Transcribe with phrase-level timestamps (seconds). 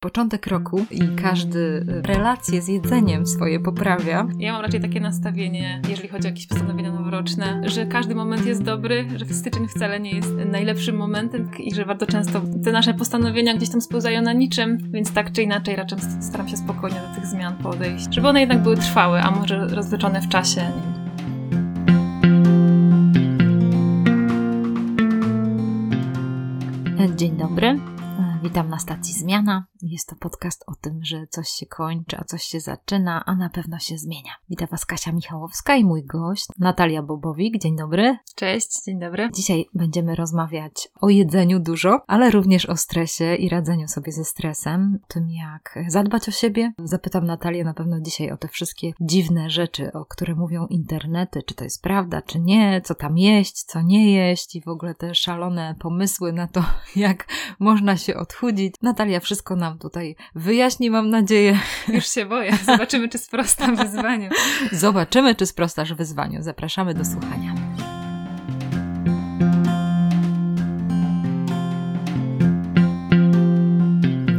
[0.00, 4.28] początek roku i każdy y, relacje z jedzeniem swoje poprawia.
[4.38, 8.62] Ja mam raczej takie nastawienie, jeżeli chodzi o jakieś postanowienia noworoczne, że każdy moment jest
[8.62, 13.54] dobry, że styczeń wcale nie jest najlepszym momentem i że bardzo często te nasze postanowienia
[13.54, 17.26] gdzieś tam spełzają na niczym, więc tak czy inaczej raczej staram się spokojnie do tych
[17.26, 20.72] zmian podejść, żeby one jednak były trwałe, a może rozwleczone w czasie.
[27.16, 27.97] Dzień dobry.
[28.48, 29.66] Witam na stacji Zmiana.
[29.82, 33.50] Jest to podcast o tym, że coś się kończy, a coś się zaczyna, a na
[33.50, 34.32] pewno się zmienia.
[34.50, 37.58] Witam Was Kasia Michałowska i mój gość Natalia Bobowik.
[37.58, 38.16] Dzień dobry.
[38.34, 39.30] Cześć, dzień dobry.
[39.34, 44.98] Dzisiaj będziemy rozmawiać o jedzeniu dużo, ale również o stresie i radzeniu sobie ze stresem,
[45.08, 46.72] tym jak zadbać o siebie.
[46.84, 51.54] Zapytam Natalię na pewno dzisiaj o te wszystkie dziwne rzeczy, o które mówią internety, czy
[51.54, 55.14] to jest prawda, czy nie, co tam jeść, co nie jeść i w ogóle te
[55.14, 56.64] szalone pomysły na to,
[56.96, 57.26] jak
[57.58, 58.74] można się odchudzić.
[58.82, 61.58] Natalia wszystko nam tutaj wyjaśni, mam nadzieję.
[61.94, 62.56] Już się boję.
[62.66, 64.30] Zobaczymy, czy sprostam wyzwaniu.
[64.72, 66.42] Zobaczymy, czy sprostasz wyzwaniu.
[66.42, 67.67] Zapraszamy do słuchania.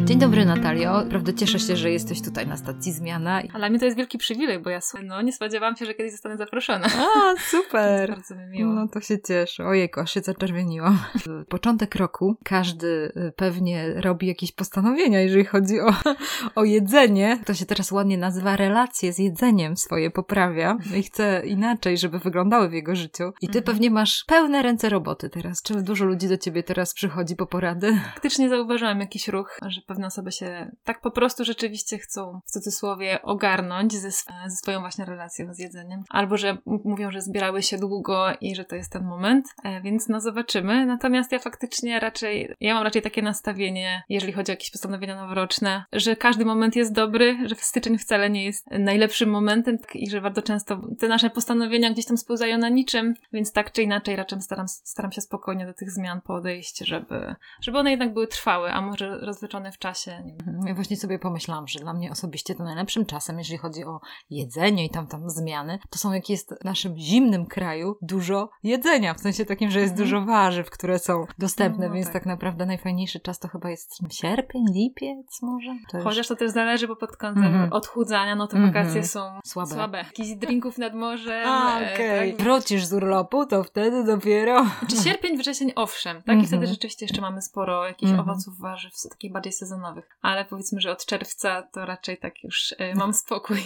[0.09, 1.03] Dzień dobry Natalio.
[1.09, 3.35] Prawda cieszę się, że jesteś tutaj na stacji Zmiana.
[3.35, 6.11] Ale dla mnie to jest wielki przywilej, bo ja no, nie spodziewałam się, że kiedyś
[6.11, 6.87] zostanę zaproszona.
[6.97, 8.09] A, super.
[8.15, 8.73] bardzo mi miło.
[8.73, 9.65] No to się cieszę.
[9.65, 10.99] Ojejku, aż się zaczerwieniłam.
[11.49, 15.93] Początek roku każdy y, pewnie robi jakieś postanowienia, jeżeli chodzi o,
[16.61, 17.39] o jedzenie.
[17.45, 22.69] To się teraz ładnie nazywa relacje z jedzeniem swoje poprawia i chce inaczej, żeby wyglądały
[22.69, 23.23] w jego życiu.
[23.41, 23.63] I ty mhm.
[23.63, 25.61] pewnie masz pełne ręce roboty teraz.
[25.61, 27.99] Czy dużo ludzi do ciebie teraz przychodzi po porady?
[28.13, 33.21] Faktycznie zauważyłam jakiś ruch, że pewne osoby się tak po prostu rzeczywiście chcą, w cudzysłowie,
[33.21, 34.11] ogarnąć ze,
[34.47, 36.03] ze swoją właśnie relacją z jedzeniem.
[36.09, 40.07] Albo, że mówią, że zbierały się długo i że to jest ten moment, e, więc
[40.07, 40.85] no zobaczymy.
[40.85, 45.83] Natomiast ja faktycznie raczej, ja mam raczej takie nastawienie, jeżeli chodzi o jakieś postanowienia noworoczne,
[45.93, 50.41] że każdy moment jest dobry, że styczeń wcale nie jest najlepszym momentem i że bardzo
[50.41, 54.67] często te nasze postanowienia gdzieś tam spełzają na niczym, więc tak czy inaczej raczej staram,
[54.67, 59.17] staram się spokojnie do tych zmian podejść, żeby, żeby one jednak były trwałe, a może
[59.17, 60.11] rozleczone w czasie czasie.
[60.11, 60.67] Mhm.
[60.67, 64.85] Ja właśnie sobie pomyślałam, że dla mnie osobiście to najlepszym czasem, jeżeli chodzi o jedzenie
[64.85, 69.19] i tam tam zmiany, to są jak jest w naszym zimnym kraju dużo jedzenia, w
[69.19, 70.09] sensie takim, że jest mhm.
[70.09, 72.13] dużo warzyw, które są dostępne, no, więc tak.
[72.13, 72.25] tak.
[72.25, 75.77] naprawdę najfajniejszy czas to chyba jest sierpień, lipiec może?
[75.91, 77.73] To Chociaż to też zależy, bo pod kątem mhm.
[77.73, 79.73] odchudzania, no to wakacje są słabe.
[79.73, 79.97] słabe.
[79.97, 81.47] Jakichś drinków nad morzem.
[81.47, 82.19] A, e, okej.
[82.19, 82.31] Okay.
[82.31, 82.41] Tak.
[82.45, 84.65] Wrócisz z urlopu, to wtedy dopiero...
[84.89, 86.43] Czy sierpień, wrzesień, owszem, tak?
[86.43, 90.91] I wtedy rzeczywiście jeszcze mamy sporo jakichś owoców, warzyw, takich bardziej sezonowych ale powiedzmy, że
[90.91, 93.57] od czerwca to raczej tak już y, mam spokój.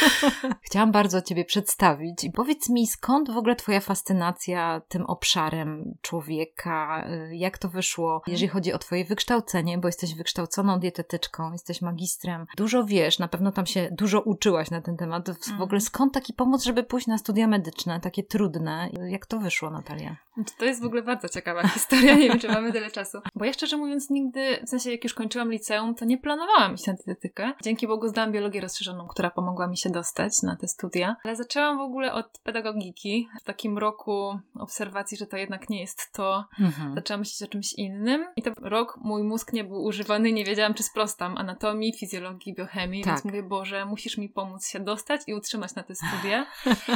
[0.66, 7.08] Chciałam bardzo Ciebie przedstawić i powiedz mi, skąd w ogóle Twoja fascynacja tym obszarem człowieka?
[7.30, 12.46] Y, jak to wyszło, jeżeli chodzi o Twoje wykształcenie, bo jesteś wykształconą dietetyczką, jesteś magistrem,
[12.56, 15.30] dużo wiesz, na pewno tam się dużo uczyłaś na ten temat.
[15.30, 15.80] W ogóle mhm.
[15.80, 18.90] skąd taki pomysł, żeby pójść na studia medyczne, takie trudne?
[19.08, 20.16] Jak to wyszło, Natalia?
[20.58, 23.18] To jest w ogóle bardzo ciekawa historia, nie wiem, czy mamy tyle czasu.
[23.34, 26.86] Bo ja szczerze mówiąc nigdy, w sensie jak już kończyłam liceum, to nie planowałam iść
[26.86, 27.52] na dietetykę.
[27.62, 31.16] Dzięki Bogu zdałam biologię rozszerzoną, która pomogła mi się dostać na te studia.
[31.24, 33.28] Ale zaczęłam w ogóle od pedagogiki.
[33.40, 36.94] W takim roku obserwacji, że to jednak nie jest to, mhm.
[36.94, 38.26] zaczęłam myśleć o czymś innym.
[38.36, 43.04] I to rok mój mózg nie był używany, nie wiedziałam, czy sprostam anatomii, fizjologii, biochemii,
[43.04, 43.12] tak.
[43.12, 46.46] więc mówię, Boże, musisz mi pomóc się dostać i utrzymać na te studia.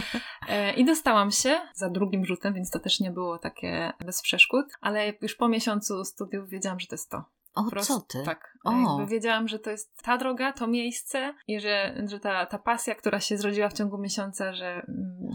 [0.48, 4.66] e, I dostałam się za drugim rzutem, więc to też nie było takie bez przeszkód,
[4.80, 7.24] ale już po miesiącu studiów wiedziałam, że to jest to.
[7.54, 8.22] O, co ty?
[8.24, 8.54] Tak.
[8.64, 9.06] O.
[9.06, 13.20] Wiedziałam, że to jest ta droga, to miejsce i że, że ta, ta pasja, która
[13.20, 14.86] się zrodziła w ciągu miesiąca, że,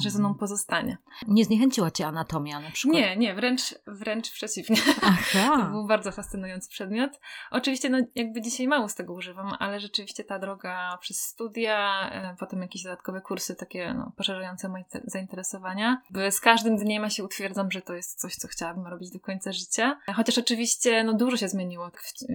[0.03, 0.39] że ze mną mhm.
[0.39, 0.97] pozostanie.
[1.27, 3.01] Nie zniechęciła cię anatomia na przykład?
[3.01, 4.77] Nie, nie, wręcz, wręcz przeciwnie.
[5.01, 5.57] Aha.
[5.63, 7.19] to był bardzo fascynujący przedmiot.
[7.51, 12.35] Oczywiście, no jakby dzisiaj mało z tego używam, ale rzeczywiście ta droga przez studia, e,
[12.39, 16.01] potem jakieś dodatkowe kursy takie no, poszerzające moje zainteresowania.
[16.29, 19.51] Z każdym dniem ja się utwierdzam, że to jest coś, co chciałabym robić do końca
[19.51, 19.99] życia.
[20.15, 21.91] Chociaż oczywiście no dużo się zmieniło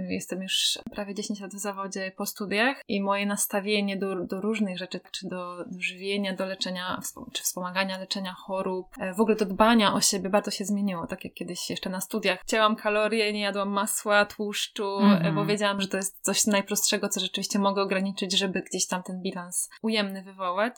[0.09, 4.79] jestem już prawie 10 lat w zawodzie po studiach i moje nastawienie do, do różnych
[4.79, 7.01] rzeczy, czy do, do żywienia, do leczenia,
[7.33, 11.07] czy wspomagania leczenia chorób, e, w ogóle do dbania o siebie bardzo się zmieniło.
[11.07, 15.47] Tak jak kiedyś jeszcze na studiach chciałam kalorie, nie jadłam masła, tłuszczu, mm bo mhm.
[15.47, 19.71] wiedziałam, że to jest coś najprostszego, co rzeczywiście mogę ograniczyć, żeby gdzieś tam ten bilans
[19.83, 20.75] ujemny wywołać.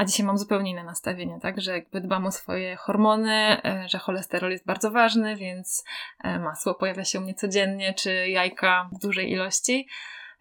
[0.00, 1.60] A dzisiaj mam zupełnie inne nastawienie, tak?
[1.60, 5.84] Że jakby dbam o swoje hormony, e, że cholesterol jest bardzo ważny, więc
[6.24, 9.88] e, masło pojawia się u mnie codziennie, czy jajka w dużej ilości.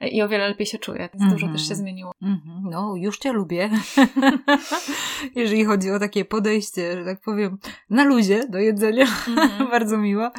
[0.01, 1.09] I o wiele lepiej się czuję.
[1.13, 1.31] Więc mm -hmm.
[1.31, 2.11] dużo też się zmieniło.
[2.21, 2.69] Mm -hmm.
[2.71, 3.69] No, już cię lubię.
[5.35, 7.57] Jeżeli chodzi o takie podejście, że tak powiem,
[7.89, 9.05] na luzie do jedzenia.
[9.27, 9.71] Mm -hmm.
[9.71, 10.31] Bardzo miło.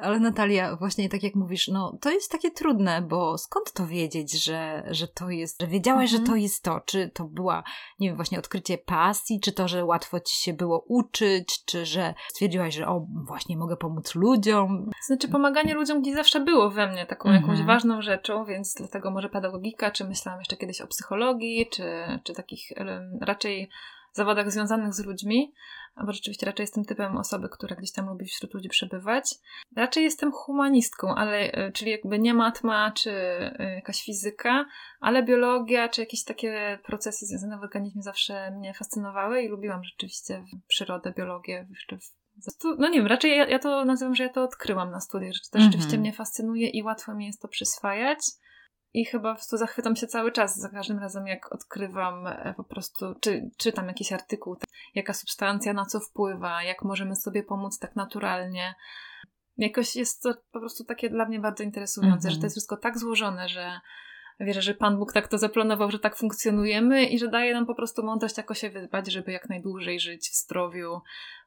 [0.00, 4.44] Ale Natalia, właśnie tak jak mówisz, no to jest takie trudne, bo skąd to wiedzieć,
[4.44, 6.40] że, że to jest, że wiedziałaś, że to mhm.
[6.40, 6.80] jest to?
[6.80, 7.62] Czy to była,
[8.00, 12.14] nie wiem, właśnie odkrycie pasji, czy to, że łatwo ci się było uczyć, czy że
[12.28, 14.90] stwierdziłaś, że o, właśnie mogę pomóc ludziom?
[15.06, 17.66] Znaczy, pomaganie ludziom gdzieś zawsze było we mnie taką jakąś mhm.
[17.66, 21.84] ważną rzeczą, więc dlatego może pedagogika, czy myślałam jeszcze kiedyś o psychologii, czy,
[22.24, 22.72] czy takich
[23.20, 23.70] raczej
[24.16, 25.52] zawodach związanych z ludźmi,
[26.06, 29.34] bo rzeczywiście raczej jestem typem osoby, która gdzieś tam lubi wśród ludzi przebywać.
[29.76, 34.66] Raczej jestem humanistką, ale e, czyli jakby nie matma, czy e, jakaś fizyka,
[35.00, 40.44] ale biologia, czy jakieś takie procesy związane w organizmie zawsze mnie fascynowały i lubiłam rzeczywiście
[40.68, 41.98] przyrodę, biologię, jeszcze
[42.78, 45.40] no nie wiem, raczej ja, ja, to nazywam, że ja to odkryłam na studiach, że
[45.52, 46.00] to rzeczywiście mm -hmm.
[46.00, 48.18] mnie fascynuje i łatwo mi jest to przyswajać.
[48.96, 52.64] I chyba po prostu zachwytam się cały czas za każdym razem, jak odkrywam e, po
[52.64, 54.56] prostu, czy czytam jakiś artykuł,
[54.94, 58.74] jaka substancja na co wpływa, jak możemy sobie pomóc tak naturalnie.
[59.56, 62.34] Jakoś jest to po prostu takie dla mnie bardzo interesujące, mm -hmm.
[62.34, 63.80] że to jest wszystko tak złożone, że
[64.40, 67.74] wierzę, że Pan Bóg tak to zaplanował, że tak funkcjonujemy i że daje nam po
[67.74, 71.00] prostu mądrość, jak siebie dbać, żeby jak najdłużej żyć w zdrowiu,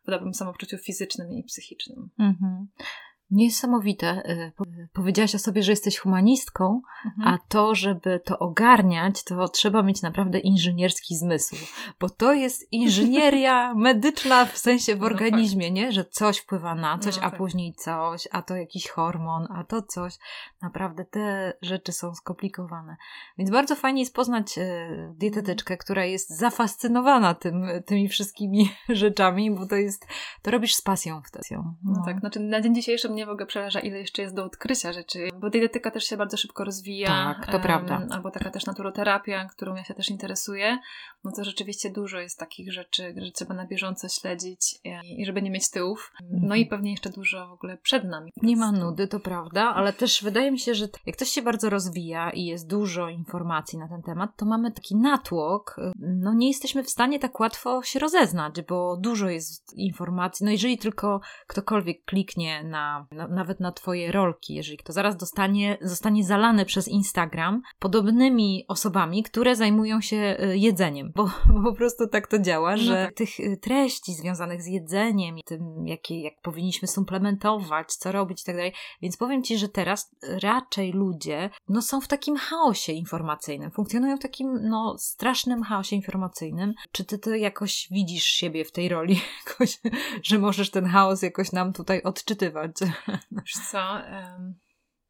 [0.07, 2.09] w dobrym samopoczuciu fizycznym i psychicznym.
[2.19, 2.83] Mm -hmm.
[3.31, 4.29] Niesamowite.
[4.29, 4.51] Y,
[4.93, 7.33] powiedziałaś o sobie, że jesteś humanistką, mhm.
[7.33, 11.55] a to, żeby to ogarniać, to trzeba mieć naprawdę inżynierski zmysł,
[11.99, 15.91] bo to jest inżynieria medyczna w sensie w no organizmie, nie?
[15.91, 17.37] Że coś wpływa na coś, no a tak.
[17.37, 20.13] później coś, a to jakiś hormon, a to coś.
[20.61, 22.97] Naprawdę te rzeczy są skomplikowane.
[23.37, 29.65] Więc bardzo fajnie jest poznać y, dietetyczkę, która jest zafascynowana tym, tymi wszystkimi rzeczami, bo
[29.65, 30.07] to jest,
[30.41, 31.45] to robisz z pasją wtedy.
[31.51, 34.45] No, no tak, znaczy na dzień dzisiejszy mnie w ogóle przeraża, ile jeszcze jest do
[34.45, 37.07] odkrycia rzeczy, bo dietetyka też się bardzo szybko rozwija.
[37.07, 38.07] Tak, to um, prawda.
[38.09, 40.79] Albo taka też naturoterapia, którą ja się też interesuję.
[41.23, 45.41] No to rzeczywiście dużo jest takich rzeczy, że trzeba na bieżąco śledzić i, i żeby
[45.41, 46.11] nie mieć tyłów.
[46.31, 46.67] No i mhm.
[46.67, 48.31] pewnie jeszcze dużo w ogóle przed nami.
[48.41, 51.69] Nie ma nudy, to prawda, ale też wydaje mi się, że jak coś się bardzo
[51.69, 56.83] rozwija i jest dużo informacji na ten temat, to mamy taki natłok, no nie jesteśmy
[56.83, 60.45] w stanie tak łatwo się rozeznać, bo dużo jest informacji.
[60.45, 65.77] No jeżeli tylko ktokolwiek kliknie na na, nawet na twoje rolki, jeżeli kto zaraz dostanie,
[65.81, 72.07] zostanie zalany przez Instagram podobnymi osobami, które zajmują się y, jedzeniem, bo, bo po prostu
[72.07, 73.15] tak to działa, no że tak.
[73.15, 78.45] tych y, treści związanych z jedzeniem i tym, jakie, jak powinniśmy suplementować, co robić i
[78.45, 78.73] tak dalej.
[79.01, 84.21] Więc powiem ci, że teraz raczej ludzie no, są w takim chaosie informacyjnym, funkcjonują w
[84.21, 86.73] takim no, strasznym chaosie informacyjnym.
[86.91, 89.79] Czy ty to jakoś widzisz siebie w tej roli, jakoś,
[90.23, 92.71] że możesz ten chaos jakoś nam tutaj odczytywać?
[93.31, 93.97] Wiesz co,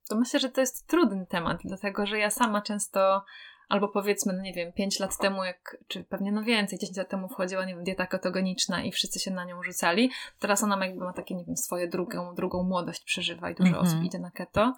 [0.09, 3.25] to myślę, że to jest trudny temat, dlatego że ja sama często
[3.69, 7.09] albo powiedzmy, no nie wiem, 5 lat temu, jak, czy pewnie no więcej, 10 lat
[7.09, 10.11] temu wchodziła, nie wiem, dieta ketogeniczna i wszyscy się na nią rzucali.
[10.39, 13.81] Teraz ona jakby ma takie, nie wiem, swoje drugą, drugą młodość przeżywa i dużo mm
[13.81, 13.87] -hmm.
[13.87, 14.75] osób idzie na keto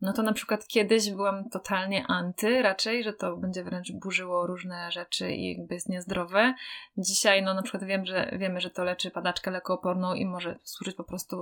[0.00, 4.92] no to na przykład kiedyś byłam totalnie anty raczej, że to będzie wręcz burzyło różne
[4.92, 6.54] rzeczy i jakby jest niezdrowe.
[6.96, 10.96] Dzisiaj no na przykład wiem, że, wiemy, że to leczy padaczkę lekooporną i może służyć
[10.96, 11.36] po prostu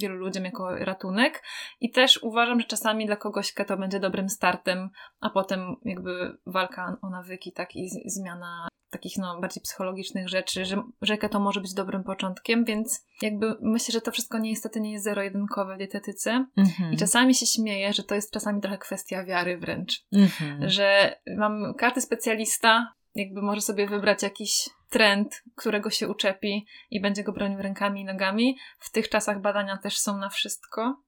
[0.00, 1.42] wielu ludziom jako ratunek.
[1.80, 6.96] I też uważam, że czasami dla kogoś keto będzie dobrym startem, a potem jakby walka
[7.02, 11.74] o nawyki, tak i zmiana takich no, bardziej psychologicznych rzeczy, że rzeka to może być
[11.74, 16.92] dobrym początkiem, więc jakby myślę, że to wszystko niestety nie jest zero-jedynkowe w dietetyce mm-hmm.
[16.92, 20.68] i czasami się śmieję, że to jest czasami trochę kwestia wiary wręcz, mm-hmm.
[20.68, 27.24] że mam każdy specjalista jakby może sobie wybrać jakiś trend, którego się uczepi i będzie
[27.24, 28.56] go bronił rękami i nogami.
[28.78, 31.02] W tych czasach badania też są na wszystko.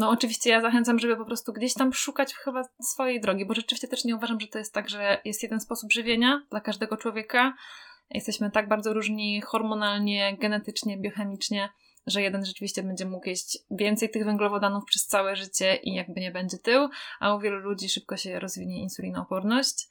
[0.00, 3.88] No oczywiście ja zachęcam, żeby po prostu gdzieś tam szukać chyba swojej drogi, bo rzeczywiście
[3.88, 7.54] też nie uważam, że to jest tak, że jest jeden sposób żywienia dla każdego człowieka.
[8.10, 11.68] Jesteśmy tak bardzo różni hormonalnie, genetycznie, biochemicznie,
[12.06, 16.30] że jeden rzeczywiście będzie mógł jeść więcej tych węglowodanów przez całe życie i jakby nie
[16.30, 16.88] będzie tył,
[17.20, 19.88] a u wielu ludzi szybko się rozwinie insulinooporność.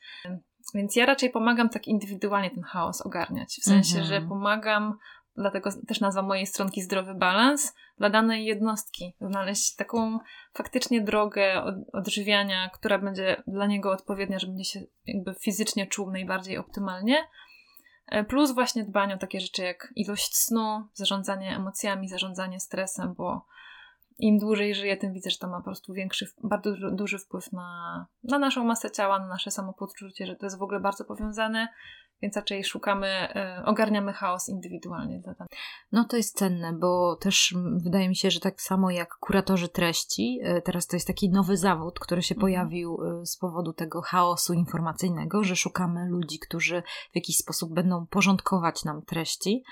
[0.73, 3.59] Więc ja raczej pomagam tak indywidualnie ten chaos ogarniać.
[3.61, 4.09] W sensie, mm -hmm.
[4.09, 4.97] że pomagam
[5.39, 9.13] dlatego też nazwa mojej stronki Zdrowy Balans, dla danej jednostki.
[9.21, 10.19] Znaleźć taką
[10.53, 16.11] faktycznie drogę od, odżywiania, która będzie dla niego odpowiednia, żeby będzie się jakby fizycznie czuł
[16.11, 17.17] najbardziej optymalnie.
[18.07, 23.45] E, plus właśnie dbanie o takie rzeczy jak ilość snu, zarządzanie emocjami, zarządzanie stresem, bo
[24.19, 28.05] im dłużej żyję, tym widzę, że to ma po prostu większy, bardzo duży wpływ na,
[28.23, 31.67] na naszą masę ciała, na nasze samopoczucie, że to jest w ogóle bardzo powiązane
[32.21, 35.21] więc raczej szukamy, e, ogarniamy chaos indywidualnie.
[35.91, 40.39] No to jest cenne, bo też wydaje mi się, że tak samo jak kuratorzy treści,
[40.43, 42.41] e, teraz to jest taki nowy zawód, który się mhm.
[42.41, 48.07] pojawił e, z powodu tego chaosu informacyjnego, że szukamy ludzi, którzy w jakiś sposób będą
[48.07, 49.63] porządkować nam treści.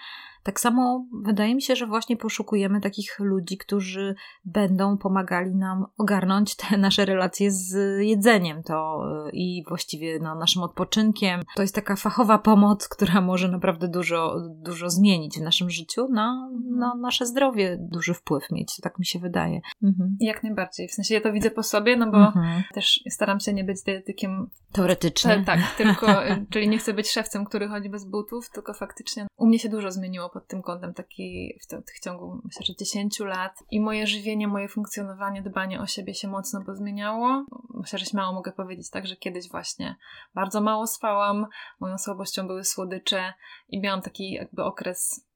[0.47, 6.55] Tak samo wydaje mi się, że właśnie poszukujemy takich ludzi, którzy będą pomagali nam ogarnąć
[6.55, 11.41] te nasze relacje z jedzeniem to y, i właściwie no, naszym odpoczynkiem.
[11.55, 16.49] To jest taka fachowa pomoc, która może naprawdę dużo, dużo zmienić w naszym życiu, na,
[16.77, 19.61] na nasze zdrowie duży wpływ mieć, tak mi się wydaje.
[19.83, 20.17] Mhm.
[20.19, 20.87] Jak najbardziej.
[20.87, 22.63] W sensie ja to widzę po sobie, no bo mhm.
[22.73, 25.43] też staram się nie być dietetykiem teoretycznie.
[25.45, 26.07] Tak, tylko,
[26.51, 29.91] czyli nie chcę być szewcem, który chodzi bez butów, tylko faktycznie u mnie się dużo
[29.91, 34.47] zmieniło pod tym kątem, taki w, tych ciągu myślę, że 10 lat i moje żywienie,
[34.47, 37.45] moje funkcjonowanie, dbanie o siebie się mocno pozmieniało.
[37.73, 39.95] Myślę, że śmiało mogę powiedzieć tak, że kiedyś właśnie
[40.35, 41.47] bardzo mało spałam,
[41.79, 43.33] moją słabością były słodycze
[43.69, 45.26] i miałam taki jakby okres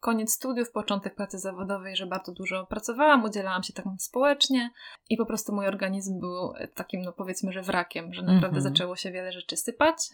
[0.00, 4.70] koniec studiów, początek pracy zawodowej, że bardzo dużo pracowałam, udzielałam się tak społecznie
[5.10, 8.62] i po prostu mój organizm był takim, no powiedzmy, że wrakiem, że naprawdę mm -hmm.
[8.62, 10.10] zaczęło się wiele rzeczy sypać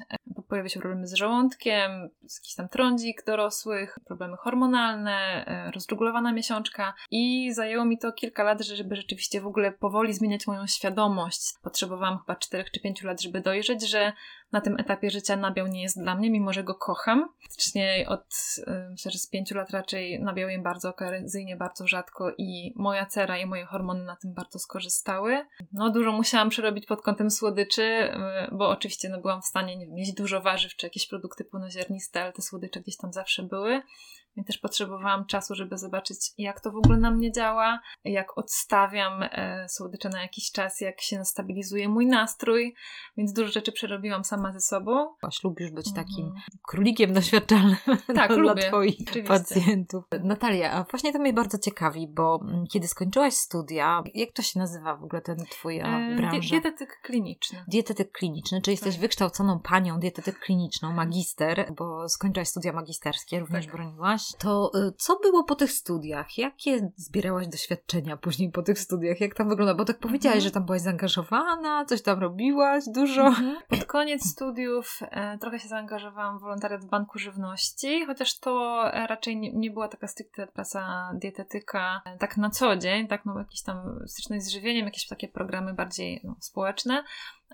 [0.55, 7.53] pojawiły się problemy z żołądkiem, jakiś tam trądzik dorosłych, problemy hormonalne, e, rozregulowana miesiączka i
[7.53, 11.41] zajęło mi to kilka lat, żeby rzeczywiście w ogóle powoli zmieniać moją świadomość.
[11.63, 14.13] Potrzebowałam chyba 4 czy 5 lat, żeby dojrzeć, że
[14.55, 17.29] na tym etapie życia nabiał nie jest dla mnie, mimo że go kocham.
[17.43, 18.27] Faktycznie od,
[18.67, 23.07] e, myślę, że z 5 lat raczej nabiał jem bardzo okazyjnie, bardzo rzadko i moja
[23.07, 25.47] cera i moje hormony na tym bardzo skorzystały.
[25.73, 29.87] No dużo musiałam przerobić pod kątem słodyczy, e, bo oczywiście no, byłam w stanie nie
[29.87, 33.83] wiem, mieć dużo warzyw czy jakieś produkty pełnoziarniste, ale te słodycze gdzieś tam zawsze były.
[34.37, 39.23] Ja też potrzebowałam czasu, żeby zobaczyć, jak to w ogóle na mnie działa, jak odstawiam
[39.23, 42.75] e, słodycze na jakiś czas, jak się stabilizuje mój nastrój,
[43.17, 45.15] więc dużo rzeczy przerobiłam sama ze sobą.
[45.45, 46.07] Lubisz być mhm.
[46.07, 47.77] takim królikiem doświadczalnym
[48.15, 48.69] tak, dla lubię.
[48.69, 49.23] Twoich Oczywiście.
[49.29, 50.05] pacjentów.
[50.25, 54.59] Natalia, a właśnie to mnie bardzo ciekawi, bo mm, kiedy skończyłaś studia, jak to się
[54.59, 56.51] nazywa w ogóle ten Twoja e, branża?
[56.51, 57.65] Dietetyk kliniczny.
[57.69, 59.01] Dietetyk kliniczny, czy jesteś tak.
[59.01, 63.75] wykształconą panią dietetyk kliniczną, magister, bo skończyłaś studia magisterskie, również tak.
[63.75, 66.39] broniłaś to y, co było po tych studiach?
[66.39, 69.21] Jakie zbierałaś doświadczenia później po tych studiach?
[69.21, 69.75] Jak tam wygląda?
[69.75, 70.45] Bo tak powiedziałaś, mhm.
[70.45, 73.27] że tam byłaś zaangażowana, coś tam robiłaś dużo.
[73.27, 73.57] Mhm.
[73.69, 79.07] Pod koniec studiów e, trochę się zaangażowałam w wolontariat w Banku Żywności, chociaż to e,
[79.07, 83.39] raczej nie, nie była taka stricte praca dietetyka e, tak na co dzień, tak no
[83.39, 87.05] jakieś tam styczność z żywieniem, jakieś takie programy bardziej no, społeczne,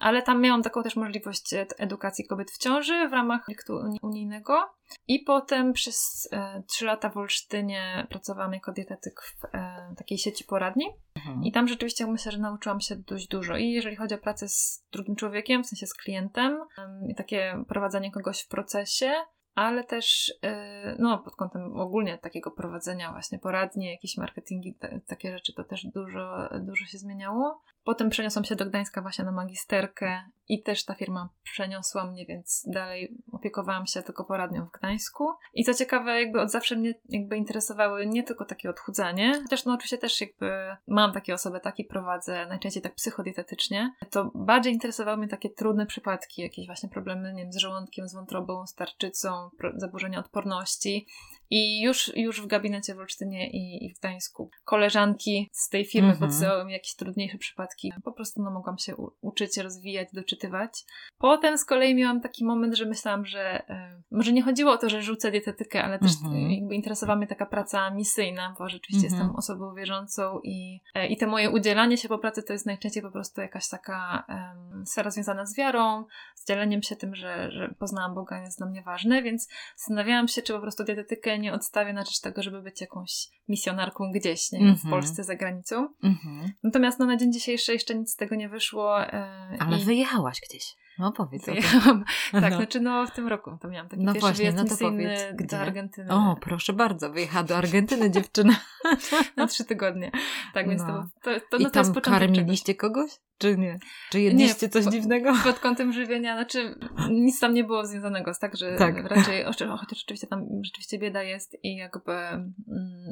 [0.01, 4.71] ale tam miałam taką też możliwość edukacji kobiet w ciąży w ramach projektu unijnego.
[5.09, 10.45] I potem przez e, trzy lata w Olsztynie pracowałam jako dietetyk w e, takiej sieci
[10.45, 10.87] poradni.
[11.17, 11.45] Mhm.
[11.45, 13.57] I tam rzeczywiście myślę, że nauczyłam się dość dużo.
[13.57, 16.61] I jeżeli chodzi o pracę z drugim człowiekiem, w sensie z klientem,
[17.09, 19.13] i takie prowadzenie kogoś w procesie,
[19.55, 25.33] ale też e, no, pod kątem ogólnie takiego prowadzenia właśnie poradni, jakieś marketingi, te, takie
[25.33, 27.61] rzeczy, to też dużo, dużo się zmieniało.
[27.85, 32.65] Potem przeniosłam się do Gdańska właśnie na magisterkę i też ta firma przeniosła mnie, więc
[32.67, 35.29] dalej opiekowałam się tylko poradnią w Gdańsku.
[35.55, 39.75] I co ciekawe, jakby od zawsze mnie jakby interesowały nie tylko takie odchudzanie, chociaż no
[39.75, 45.29] oczywiście też jakby mam takie osoby, takie prowadzę, najczęściej tak psychodietetycznie, to bardziej interesowały mnie
[45.29, 50.19] takie trudne przypadki, jakieś właśnie problemy, nie wiem, z żołądkiem, z wątrobą, z tarczycą, zaburzenia
[50.19, 51.07] odporności.
[51.51, 56.11] I już, już w gabinecie w Olsztynie i, i w Gdańsku koleżanki z tej firmy
[56.11, 56.31] mhm.
[56.31, 57.93] podsyłały mi jakieś trudniejsze przypadki.
[58.05, 60.85] Po prostu no, mogłam się u- uczyć, rozwijać, doczytywać.
[61.19, 64.89] Potem z kolei miałam taki moment, że myślałam, że e, może nie chodziło o to,
[64.89, 66.51] że rzucę dietetykę, ale też mhm.
[66.51, 69.23] jakby interesowała mnie taka praca misyjna, bo rzeczywiście mhm.
[69.23, 73.03] jestem osobą wierzącą i, e, i te moje udzielanie się po pracy to jest najczęściej
[73.03, 76.05] po prostu jakaś taka e, sfera związana z wiarą,
[76.35, 80.43] z dzieleniem się tym, że, że poznałam Boga jest dla mnie ważne, więc zastanawiałam się,
[80.43, 84.59] czy po prostu dietetykę nie odstawię na rzecz tego, żeby być jakąś misjonarką gdzieś, nie
[84.59, 84.79] mm -hmm.
[84.79, 84.91] w mhm.
[84.91, 85.89] Polsce, za granicą.
[86.03, 86.49] Mm -hmm.
[86.63, 89.03] Natomiast no, na dzień dzisiejszy jeszcze nic z tego nie wyszło.
[89.03, 89.85] E, Ale i...
[89.85, 90.65] wyjechałaś gdzieś.
[90.99, 91.47] No powiedz.
[91.47, 92.05] Wyjechałam.
[92.33, 92.57] Tak, no.
[92.57, 95.47] znaczy no w tym roku to miałam taki no pierwszy właśnie, no to powiedz, gdzie?
[95.47, 96.11] do Argentyny.
[96.15, 98.57] O, proszę bardzo, wyjechała do Argentyny dziewczyna.
[99.37, 100.11] na trzy tygodnie.
[100.55, 101.09] Tak, więc no.
[101.23, 103.11] to, to, to, no, I tam to karmiliście kogoś?
[103.41, 103.79] Czy nie?
[104.11, 105.33] Czy jedliście nie, coś po, dziwnego?
[105.45, 106.79] Pod kątem żywienia, znaczy
[107.11, 109.05] nic tam nie było związanego z tak, że tak.
[109.05, 112.51] raczej, chociaż rzeczywiście tam rzeczywiście bieda jest i jakby mm,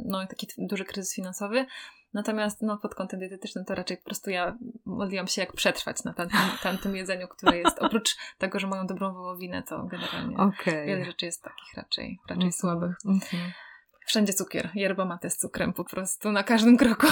[0.05, 1.67] no taki duży kryzys finansowy,
[2.15, 6.15] Natomiast no, pod kątem dietetycznym to raczej po prostu ja modliłam się, jak przetrwać na
[6.15, 7.79] tamtym, tamtym jedzeniu, które jest.
[7.79, 10.87] Oprócz tego, że mają dobrą wołowinę, to generalnie okay.
[10.87, 12.61] wiele rzeczy jest takich raczej, raczej mm -hmm.
[12.61, 12.97] słabych.
[13.05, 13.68] Mm -hmm.
[14.09, 14.71] Wszędzie cukier.
[14.75, 17.07] Yerba mate z cukrem po prostu, na każdym kroku.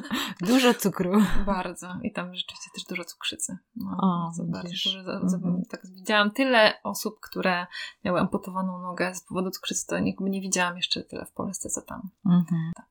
[0.48, 1.12] Dużo cukru.
[1.46, 1.94] Bardzo.
[2.02, 3.58] I tam rzeczywiście też dużo cukrzycy.
[3.76, 5.36] No, o, bardzo.
[5.36, 5.62] Mhm.
[5.70, 7.66] Tak, widziałam tyle osób, które
[8.04, 11.82] miały amputowaną nogę z powodu cukrzycy, to nie, nie widziałam jeszcze tyle w Polsce, co
[11.82, 12.10] tam.
[12.26, 12.72] Mhm.
[12.76, 12.86] Tak.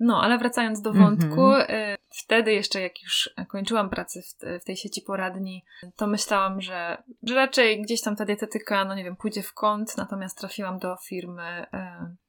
[0.00, 1.94] No, ale wracając do wątku, mhm.
[1.94, 5.64] Y, wtedy jeszcze jak już kończyłam pracę w, w, tej sieci poradni,
[5.96, 9.96] to myślałam, że, że raczej gdzieś tam ta dietetyka, no nie wiem, pójdzie w kąt,
[9.96, 12.27] natomiast trafiłam do firmy y,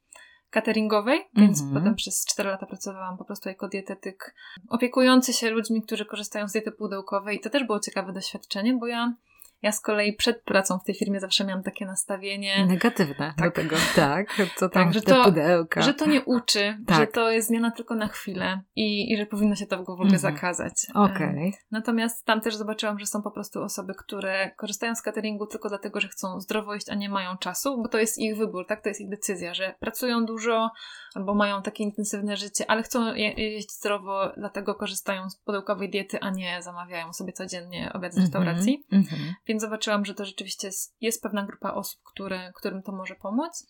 [0.49, 1.77] cateringowej, więc mm -hmm.
[1.77, 4.35] potem przez 4 lata pracowałam po prostu jako dietetyk
[4.69, 8.87] opiekujący się ludźmi, którzy korzystają z diety pudełkowej i to też było ciekawe doświadczenie, bo
[8.87, 9.13] ja
[9.61, 12.65] ja z kolei przed pracą w tej firmie zawsze miałam takie nastawienie.
[12.65, 13.45] Negatywne tak.
[13.45, 13.75] do tego.
[13.95, 15.81] Tak, co tam tak, że to, pudełka.
[15.81, 16.97] Że to nie uczy, tak.
[16.97, 20.11] że to jest zmiana tylko na chwilę i, i że powinno się to w ogóle
[20.11, 20.19] mhm.
[20.19, 20.73] zakazać.
[20.93, 21.27] Okej.
[21.27, 21.51] Okay.
[21.71, 25.99] Natomiast tam też zobaczyłam, że są po prostu osoby, które korzystają z cateringu tylko dlatego,
[25.99, 28.83] że chcą zdrowo jeść, a nie mają czasu, bo to jest ich wybór, tak?
[28.83, 30.71] To jest ich decyzja, że pracują dużo
[31.15, 36.19] albo mają takie intensywne życie, ale chcą je, jeść zdrowo, dlatego korzystają z pudełkowej diety,
[36.19, 38.25] a nie zamawiają sobie codziennie obiad z mhm.
[38.25, 38.85] restauracji.
[38.91, 39.33] Mm -hmm.
[39.49, 43.67] Więc zobaczyłam, że to rzeczywiście jest, jest pewna grupa osób, które, którym to może pomóc.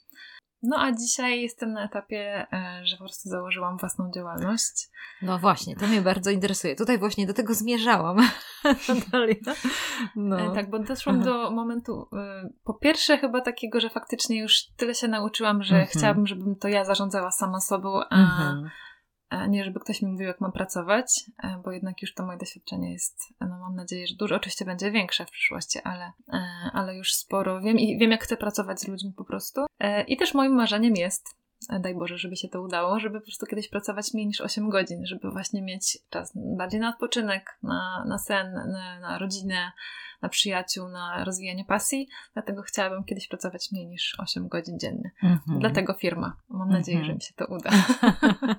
[0.61, 4.89] No a dzisiaj jestem na etapie, e, że po prostu założyłam własną działalność.
[5.21, 6.75] No właśnie, to mnie bardzo interesuje.
[6.75, 8.17] Tutaj właśnie do tego zmierzałam.
[10.15, 10.39] no.
[10.39, 11.25] E, tak, bo doszłam Aha.
[11.25, 15.97] do momentu, e, po pierwsze chyba takiego, że faktycznie już tyle się nauczyłam, że mhm.
[15.97, 18.69] chciałabym, żebym to ja zarządzała sama sobą, a, mhm
[19.49, 22.93] nie żeby ktoś mi mówił, jak mam pracować, e, bo jednak już to moje doświadczenie
[22.93, 26.41] jest, no mam nadzieję, że dużo, oczywiście będzie większe w przyszłości, ale, e,
[26.73, 29.65] ale już sporo wiem i wiem, jak chcę pracować z ludźmi po prostu.
[29.79, 31.38] E, I też moim marzeniem jest,
[31.79, 35.05] daj Boże, żeby się to udało, żeby po prostu kiedyś pracować mniej niż 8 godzin,
[35.05, 39.71] żeby właśnie mieć czas bardziej na odpoczynek, na, na sen, na, na rodzinę,
[40.21, 45.11] na przyjaciół, na rozwijanie pasji, dlatego chciałabym kiedyś pracować mniej niż 8 godzin dziennie.
[45.23, 45.59] Mm-hmm.
[45.59, 46.35] Dlatego firma.
[46.49, 47.05] Mam nadzieję, mm-hmm.
[47.05, 47.69] że mi się to uda.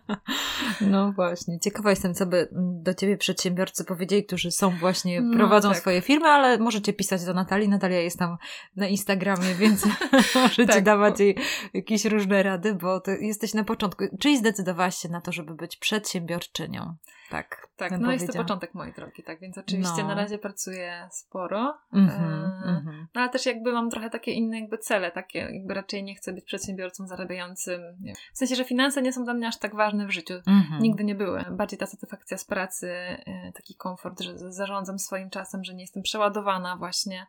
[0.93, 1.61] no właśnie.
[1.61, 2.49] Ciekawa jestem, co by
[2.83, 5.79] do ciebie przedsiębiorcy powiedzieli, którzy są właśnie, no, prowadzą tak.
[5.79, 7.69] swoje firmy, ale możecie pisać do Natalii.
[7.69, 8.37] Natalia jest tam
[8.77, 9.87] na Instagramie, więc
[10.35, 11.37] możecie tak, dawać jej
[11.75, 12.90] jakieś różne rady, bo
[13.21, 14.05] jesteś na początku.
[14.21, 16.97] Czyli zdecydowałaś się na to, żeby być przedsiębiorczynią.
[17.31, 17.71] Tak.
[17.77, 20.09] Tak, no jest to początek mojej drogi, tak, więc oczywiście no.
[20.09, 23.07] na razie pracuję sporo, mm-hmm, mm-hmm.
[23.15, 26.33] no ale też jakby mam trochę takie inne jakby cele, takie jakby raczej nie chcę
[26.33, 28.15] być przedsiębiorcą zarabiającym, nie.
[28.35, 30.81] w sensie, że finanse nie są dla mnie aż tak ważne w życiu, mm-hmm.
[30.81, 35.65] nigdy nie były, bardziej ta satysfakcja z pracy, y, taki komfort, że zarządzam swoim czasem,
[35.65, 37.27] że nie jestem przeładowana właśnie,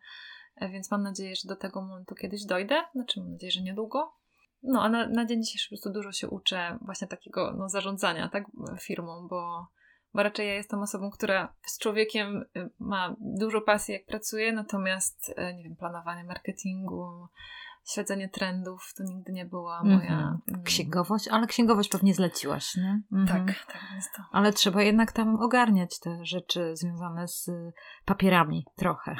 [0.56, 4.14] e, więc mam nadzieję, że do tego momentu kiedyś dojdę, znaczy mam nadzieję, że niedługo,
[4.64, 8.30] no, a na, na dzień dzisiejszy po prostu dużo się uczę właśnie takiego no, zarządzania
[8.30, 8.44] tak,
[8.80, 9.68] firmą, bo
[10.14, 15.30] bo raczej ja jestem osobą, która z człowiekiem y, ma dużo pasji, jak pracuje, natomiast,
[15.30, 17.28] y, nie wiem, planowanie marketingu,
[17.94, 20.38] śledzenie trendów to nigdy nie była moja.
[20.50, 20.64] Mm-hmm.
[20.64, 23.02] Księgowość, ale księgowość pewnie zleciłaś, nie?
[23.14, 23.28] Mm-hmm.
[23.28, 24.24] Tak, tak jest to.
[24.32, 27.52] Ale trzeba jednak tam ogarniać te rzeczy związane z
[28.06, 29.16] papierami trochę.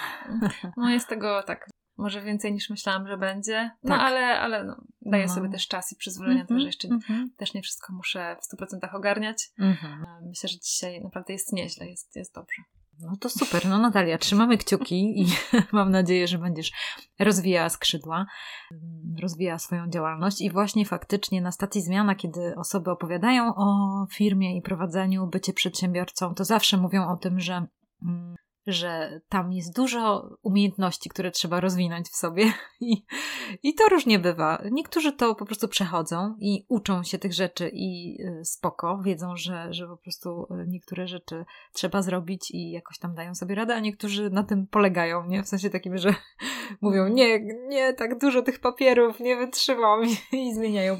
[0.78, 3.72] No jest tego tak może więcej niż myślałam, że będzie.
[3.84, 4.02] No tak.
[4.02, 5.34] ale, ale no, daję no.
[5.34, 7.26] sobie też czas i przyzwolenie, mm że jeszcze mm -hmm.
[7.38, 9.50] też nie wszystko muszę w 100% ogarniać.
[9.60, 10.06] Mm -hmm.
[10.28, 12.62] Myślę, że dzisiaj naprawdę jest nieźle, jest, jest dobrze.
[13.00, 13.66] No to super.
[13.66, 15.26] No Natalia, trzymamy kciuki i
[15.72, 16.72] mam nadzieję, że będziesz
[17.20, 18.26] rozwijała skrzydła,
[19.22, 24.62] rozwijała swoją działalność i właśnie faktycznie na stacji zmiana, kiedy osoby opowiadają o firmie i
[24.62, 27.66] prowadzeniu, bycie przedsiębiorcą, to zawsze mówią o tym, że
[28.06, 28.36] mm,
[28.68, 33.06] że tam jest dużo umiejętności, które trzeba rozwinąć w sobie i,
[33.64, 34.62] i to różnie bywa.
[34.72, 39.74] Niektórzy to po prostu przechodzą i uczą się tych rzeczy i y, spoko, wiedzą, że,
[39.74, 43.80] że po prostu y, niektóre rzeczy trzeba zrobić i jakoś tam dają sobie radę, a
[43.80, 45.44] niektórzy na tym polegają, nie?
[45.44, 46.16] W sensie takim, że
[46.82, 50.96] mówią, nie, nie, tak dużo tych papierów, nie wytrzymam i zmieniają.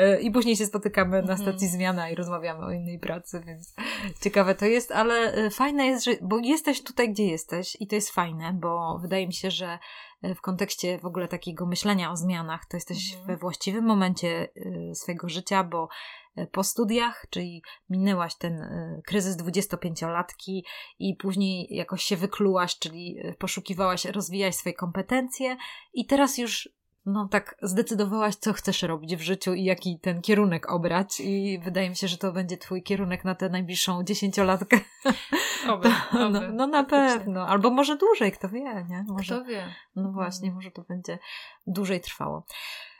[0.00, 1.38] Y, I później się spotykamy na mhm.
[1.38, 3.74] stacji zmiana i rozmawiamy o innej pracy, więc
[4.22, 7.94] ciekawe to jest, ale fajne jest, że, bo jesteś tu tutaj, gdzie jesteś i to
[7.94, 9.78] jest fajne, bo wydaje mi się, że
[10.22, 13.26] e, w kontekście w ogóle takiego myślenia o zmianach, to jesteś mhm.
[13.26, 15.88] we właściwym momencie e, swojego życia, bo
[16.36, 18.60] e, po studiach, czyli minęłaś ten
[19.06, 20.62] kryzys 25-latki
[20.98, 25.56] i później jakoś się wyklułaś, czyli poszukiwałaś, rozwijałaś swoje kompetencje
[25.94, 26.68] i teraz już
[27.06, 31.90] no tak zdecydowałaś, co chcesz robić w życiu i jaki ten kierunek obrać i wydaje
[31.90, 34.80] mi się, że to będzie twój kierunek na tę najbliższą dziesięciolatkę.
[35.70, 37.48] Oby, no, no, no na pewno.
[37.48, 39.04] Albo może dłużej, kto wie, nie?
[39.08, 39.74] Może, kto wie.
[39.96, 40.54] No właśnie, mm.
[40.54, 41.18] może to będzie
[41.66, 42.46] dłużej trwało.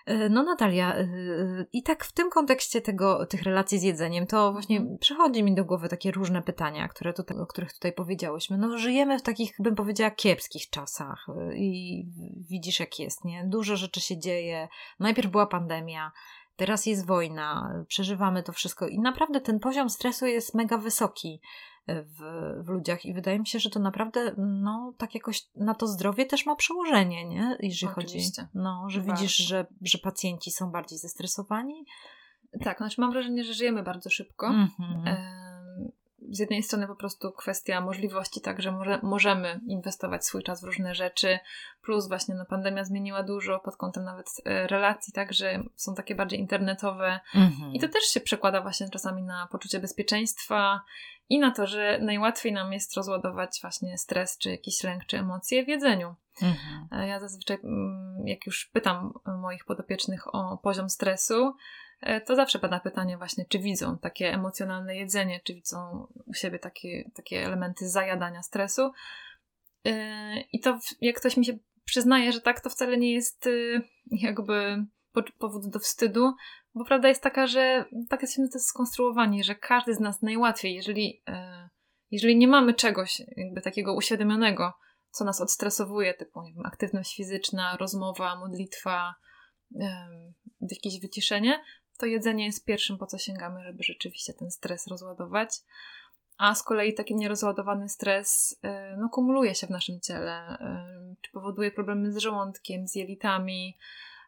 [0.07, 1.07] E, no Natalia, e,
[1.73, 4.99] i tak w tym kontekście tego, tych relacji z jedzeniem, to właśnie mhm.
[4.99, 8.59] przychodzi mi do głowy takie różne pytania, które tutaj, o których tutaj powiedziałyśmy.
[8.59, 12.07] No żyjemy w takich, bym powiedziała, kiepskich czasach e, i
[12.51, 13.45] widzisz jak jest, nie?
[13.47, 14.69] Dużo rzeczy się dzieje.
[15.01, 16.12] Najpierw była pandemia,
[16.57, 21.40] teraz jest wojna, przeżywamy to wszystko i naprawdę ten poziom stresu jest mega wysoki
[21.88, 22.20] w,
[22.64, 26.27] w ludziach i wydaje mi się, że to naprawdę, no, tak jakoś na to zdrowie
[26.27, 27.57] też ma przełożenie, nie?
[27.61, 28.42] Jeżeli Oczywiście.
[28.42, 29.23] chodzi, no, że Bardzo.
[29.23, 31.85] widzisz, że, że pacjenci są bardziej zestresowani.
[32.64, 34.49] Tak, znaczy mam wrażenie, że żyjemy bardzo szybko.
[34.49, 35.09] Mm-hmm.
[35.09, 35.43] E-
[36.31, 40.65] z jednej strony po prostu kwestia możliwości, tak, że może, możemy inwestować swój czas w
[40.65, 41.39] różne rzeczy,
[41.83, 46.15] plus właśnie no, pandemia zmieniła dużo pod kątem nawet e, relacji, tak, że są takie
[46.15, 47.73] bardziej internetowe mhm.
[47.73, 50.81] i to też się przekłada właśnie czasami na poczucie bezpieczeństwa
[51.29, 55.65] i na to, że najłatwiej nam jest rozładować właśnie stres, czy jakiś lęk, czy emocje
[55.65, 56.15] w jedzeniu.
[56.43, 56.89] Mhm.
[56.93, 61.57] E, ja zazwyczaj, mm, jak już pytam moich podopiecznych o poziom stresu,
[62.26, 67.11] to zawsze pada pytanie właśnie, czy widzą takie emocjonalne jedzenie, czy widzą u siebie takie,
[67.14, 68.92] takie elementy zajadania stresu.
[69.87, 73.83] E, I to jak ktoś mi się przyznaje, że tak, to wcale nie jest y,
[74.11, 74.85] jakby
[75.38, 76.35] powód do wstydu,
[76.74, 81.22] bo prawda jest taka, że tak jesteśmy też skonstruowani, że każdy z nas najłatwiej, jeżeli,
[81.28, 81.68] e,
[82.11, 84.72] jeżeli nie mamy czegoś jakby takiego uświadomionego,
[85.11, 89.14] co nas odstresowuje, typu nie wiem, aktywność fizyczna, rozmowa, modlitwa,
[90.61, 91.62] jakieś wyciszenie,
[91.98, 95.50] to jedzenie jest pierwszym, po co sięgamy, żeby rzeczywiście ten stres rozładować.
[96.38, 101.30] A z kolei taki nierozładowany stres y, no, kumuluje się w naszym ciele, y, czy
[101.33, 103.78] powoduje problemy z żołądkiem, z jelitami,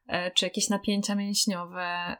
[0.09, 2.17] y, czy jakieś napięcia mięśniowe.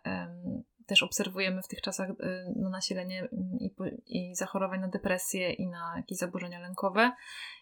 [0.87, 2.11] Też obserwujemy w tych czasach
[2.57, 3.29] no, nasilenie
[3.61, 3.75] i,
[4.07, 7.13] i zachorowań na depresję i na jakieś zaburzenia lękowe.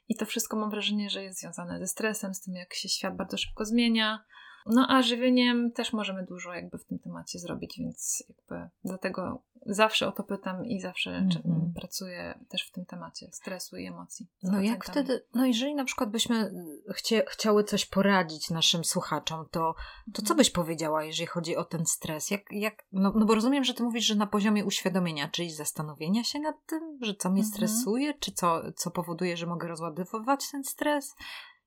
[0.09, 3.17] I to wszystko mam wrażenie, że jest związane ze stresem, z tym jak się świat
[3.17, 4.25] bardzo szybko zmienia,
[4.67, 10.09] no a żywieniem też możemy dużo jakby w tym temacie zrobić, więc jakby dlatego zawsze
[10.09, 11.73] o to pytam i zawsze mm-hmm.
[11.75, 14.27] pracuję też w tym temacie stresu i emocji.
[14.43, 16.53] No jak wtedy, no jeżeli na przykład byśmy
[16.95, 19.75] chcie, chciały coś poradzić naszym słuchaczom, to,
[20.13, 20.37] to co mhm.
[20.37, 22.31] byś powiedziała, jeżeli chodzi o ten stres?
[22.31, 26.25] Jak, jak, no, no bo rozumiem, że ty mówisz, że na poziomie uświadomienia, czyli zastanowienia
[26.25, 27.47] się nad tym, że co mnie mm-hmm.
[27.47, 31.15] stresuje, czy co, co powoduje, że mogę rozładowywać ten stres?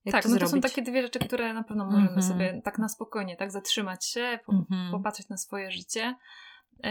[0.08, 2.28] Jak tak, to no to są takie dwie rzeczy, które na pewno możemy mm -hmm.
[2.28, 4.92] sobie tak na spokojnie, tak zatrzymać się, po, mm -hmm.
[4.92, 6.16] popatrzeć na swoje życie
[6.84, 6.90] yy,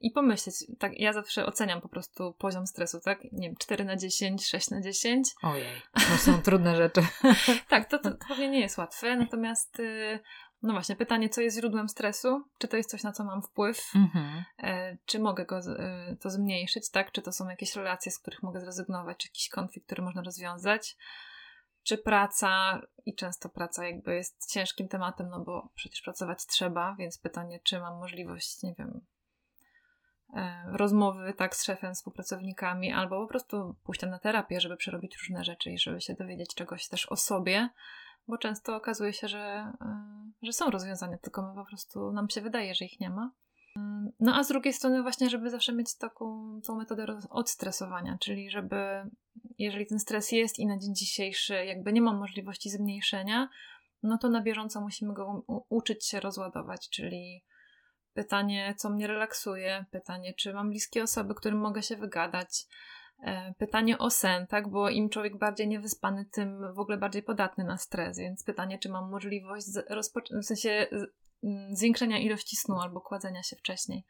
[0.00, 0.56] i pomyśleć.
[0.78, 3.24] Tak, ja zawsze oceniam po prostu poziom stresu, tak?
[3.32, 5.28] Nie wiem, 4 na 10, 6 na 10.
[5.42, 7.00] Ojej, to są trudne rzeczy.
[7.68, 10.18] tak, to, to, to pewnie nie jest łatwe, natomiast yy,
[10.62, 12.44] no właśnie, pytanie, co jest źródłem stresu?
[12.58, 13.90] Czy to jest coś, na co mam wpływ?
[13.94, 14.44] Mhm.
[14.58, 17.12] E, czy mogę go e, to zmniejszyć, tak?
[17.12, 20.96] Czy to są jakieś relacje, z których mogę zrezygnować, czy jakiś konflikt, który można rozwiązać?
[21.82, 27.18] Czy praca, i często praca jakby jest ciężkim tematem, no bo przecież pracować trzeba, więc
[27.18, 29.00] pytanie, czy mam możliwość, nie wiem,
[30.34, 35.44] e, rozmowy tak z szefem, współpracownikami, albo po prostu pójść na terapię, żeby przerobić różne
[35.44, 37.68] rzeczy i żeby się dowiedzieć czegoś też o sobie,
[38.28, 42.40] bo często okazuje się, że, e, że są rozwiązania, tylko my po prostu nam się
[42.40, 43.30] wydaje, że ich nie ma.
[44.20, 48.76] No a z drugiej strony właśnie, żeby zawsze mieć taką tą metodę odstresowania, czyli żeby
[49.58, 53.48] jeżeli ten stres jest i na dzień dzisiejszy jakby nie mam możliwości zmniejszenia,
[54.02, 57.44] no to na bieżąco musimy go uczyć się rozładować, czyli
[58.14, 62.66] pytanie, co mnie relaksuje, pytanie, czy mam bliskie osoby, którym mogę się wygadać,
[63.24, 67.64] e, pytanie o sen, tak, bo im człowiek bardziej niewyspany, tym w ogóle bardziej podatny
[67.64, 69.66] na stres, więc pytanie, czy mam możliwość
[70.42, 70.86] w sensie
[71.72, 74.04] zwiększenia ilości snu albo kładzenia się wcześniej.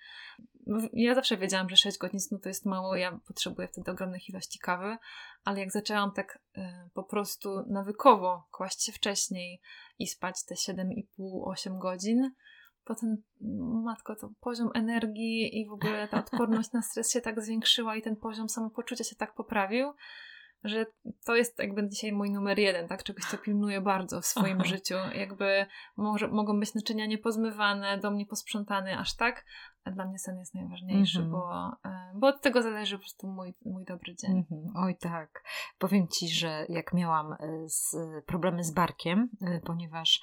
[0.93, 4.59] Ja zawsze wiedziałam, że 6 godzin snu to jest mało, ja potrzebuję wtedy ogromnych ilości
[4.59, 4.97] kawy,
[5.45, 6.61] ale jak zaczęłam tak y,
[6.95, 9.61] po prostu nawykowo kłaść się wcześniej
[9.99, 12.31] i spać te 7,5-8 godzin,
[12.85, 13.23] potem,
[13.85, 18.03] matko, to poziom energii i w ogóle ta odporność na stres się tak zwiększyła i
[18.03, 19.93] ten poziom samopoczucia się tak poprawił,
[20.65, 20.87] że
[21.27, 23.03] to jest jakby dzisiaj mój numer jeden, tak?
[23.03, 24.69] Czegoś, co pilnuję bardzo w swoim Aha.
[24.69, 24.95] życiu.
[25.15, 29.45] Jakby może, mogą być naczynia niepozmywane, dom nieposprzątany aż tak,
[29.85, 31.33] a dla mnie sen jest najważniejszy, mm -hmm.
[31.33, 34.31] bo, e, bo od tego zależy po prostu mój, mój dobry dzień.
[34.31, 34.71] Mm -hmm.
[34.75, 35.45] Oj tak.
[35.79, 37.97] Powiem Ci, że jak miałam e, z,
[38.27, 40.23] problemy z barkiem, e, ponieważ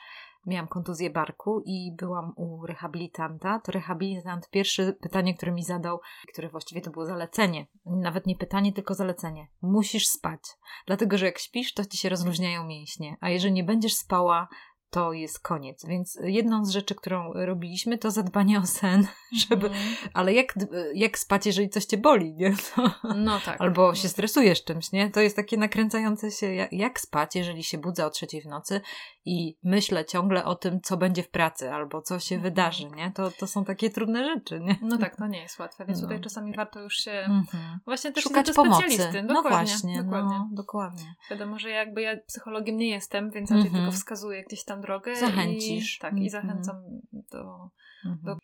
[0.50, 6.00] miałam kontuzję barku i byłam u rehabilitanta, to rehabilitant pierwsze pytanie, które mi zadał,
[6.32, 9.48] które właściwie to było zalecenie, nawet nie pytanie, tylko zalecenie.
[9.62, 10.40] Musisz spać,
[10.88, 14.48] dlatego że jak śpisz, to ci się rozluźniają mięśnie, a jeżeli nie będziesz spała,
[14.90, 15.86] to jest koniec.
[15.86, 19.08] Więc jedną z rzeczy, którą robiliśmy, to zadbanie o sen,
[19.50, 19.68] żeby.
[19.68, 19.80] Mm.
[20.14, 20.54] Ale jak,
[20.94, 22.56] jak spać, jeżeli coś cię boli, nie?
[22.76, 22.92] To...
[23.16, 23.62] No tak.
[23.62, 25.12] Albo się stresujesz czymś, nie?
[25.12, 28.82] To jest takie nakręcające się, jak, jak spać, jeżeli się budzę o trzeciej w nocy
[29.30, 32.44] i myślę ciągle o tym, co będzie w pracy, albo co się mm.
[32.44, 33.12] wydarzy, nie?
[33.12, 34.76] To, to są takie trudne rzeczy, nie?
[34.82, 36.08] No tak, to nie jest łatwe, więc no.
[36.08, 37.78] tutaj czasami warto już się -hmm.
[37.86, 38.98] właśnie też szukać pomocy.
[38.98, 40.38] Dokładnie, no właśnie, dokładnie.
[40.38, 41.16] No, dokładnie.
[41.30, 43.76] Wiadomo, że jakby ja psychologiem nie jestem, więc raczej -hmm.
[43.76, 45.16] tylko wskazuję gdzieś tam drogę.
[45.16, 45.98] Zachęcisz.
[45.98, 46.30] I, tak, i mhm.
[46.30, 46.76] zachęcam
[47.12, 47.70] do,
[48.02, 48.40] do, mhm.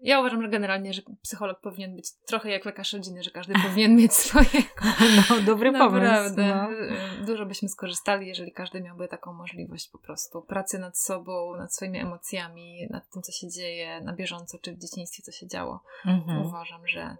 [0.00, 3.96] Ja uważam, że generalnie, że psycholog powinien być trochę jak lekarz rodziny, że każdy powinien
[3.96, 4.68] mieć swojego.
[5.30, 6.30] No, dobry Naprawdę.
[6.30, 6.36] pomysł.
[6.38, 7.26] No.
[7.26, 11.98] Dużo byśmy skorzystali, jeżeli każdy miałby taką możliwość po prostu pracy nad sobą, nad swoimi
[11.98, 15.82] emocjami, nad tym, co się dzieje na bieżąco, czy w dzieciństwie, co się działo.
[16.06, 16.46] Mhm.
[16.46, 17.16] Uważam, że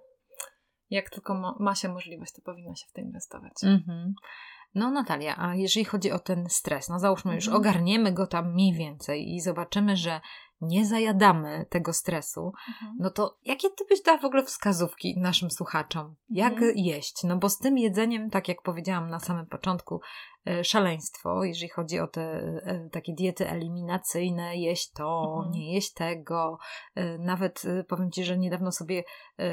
[0.90, 3.52] jak tylko ma, ma, się możliwość, to powinno się w to inwestować.
[3.62, 4.14] Mhm.
[4.74, 7.62] No Natalia, a jeżeli chodzi o ten stres, no załóżmy już mhm.
[7.62, 10.20] ogarniemy go tam mniej więcej i zobaczymy, że
[10.60, 12.96] nie zajadamy tego stresu, mhm.
[13.00, 16.14] no to jakie ty byś dała w ogóle wskazówki naszym słuchaczom?
[16.30, 16.72] Jak mhm.
[16.76, 17.24] jeść?
[17.24, 20.00] No bo z tym jedzeniem, tak jak powiedziałam na samym początku,
[20.62, 25.52] szaleństwo, jeżeli chodzi o te e, takie diety eliminacyjne, jeść to, mhm.
[25.52, 26.58] nie jeść tego.
[26.94, 29.04] E, nawet powiem Ci, że niedawno sobie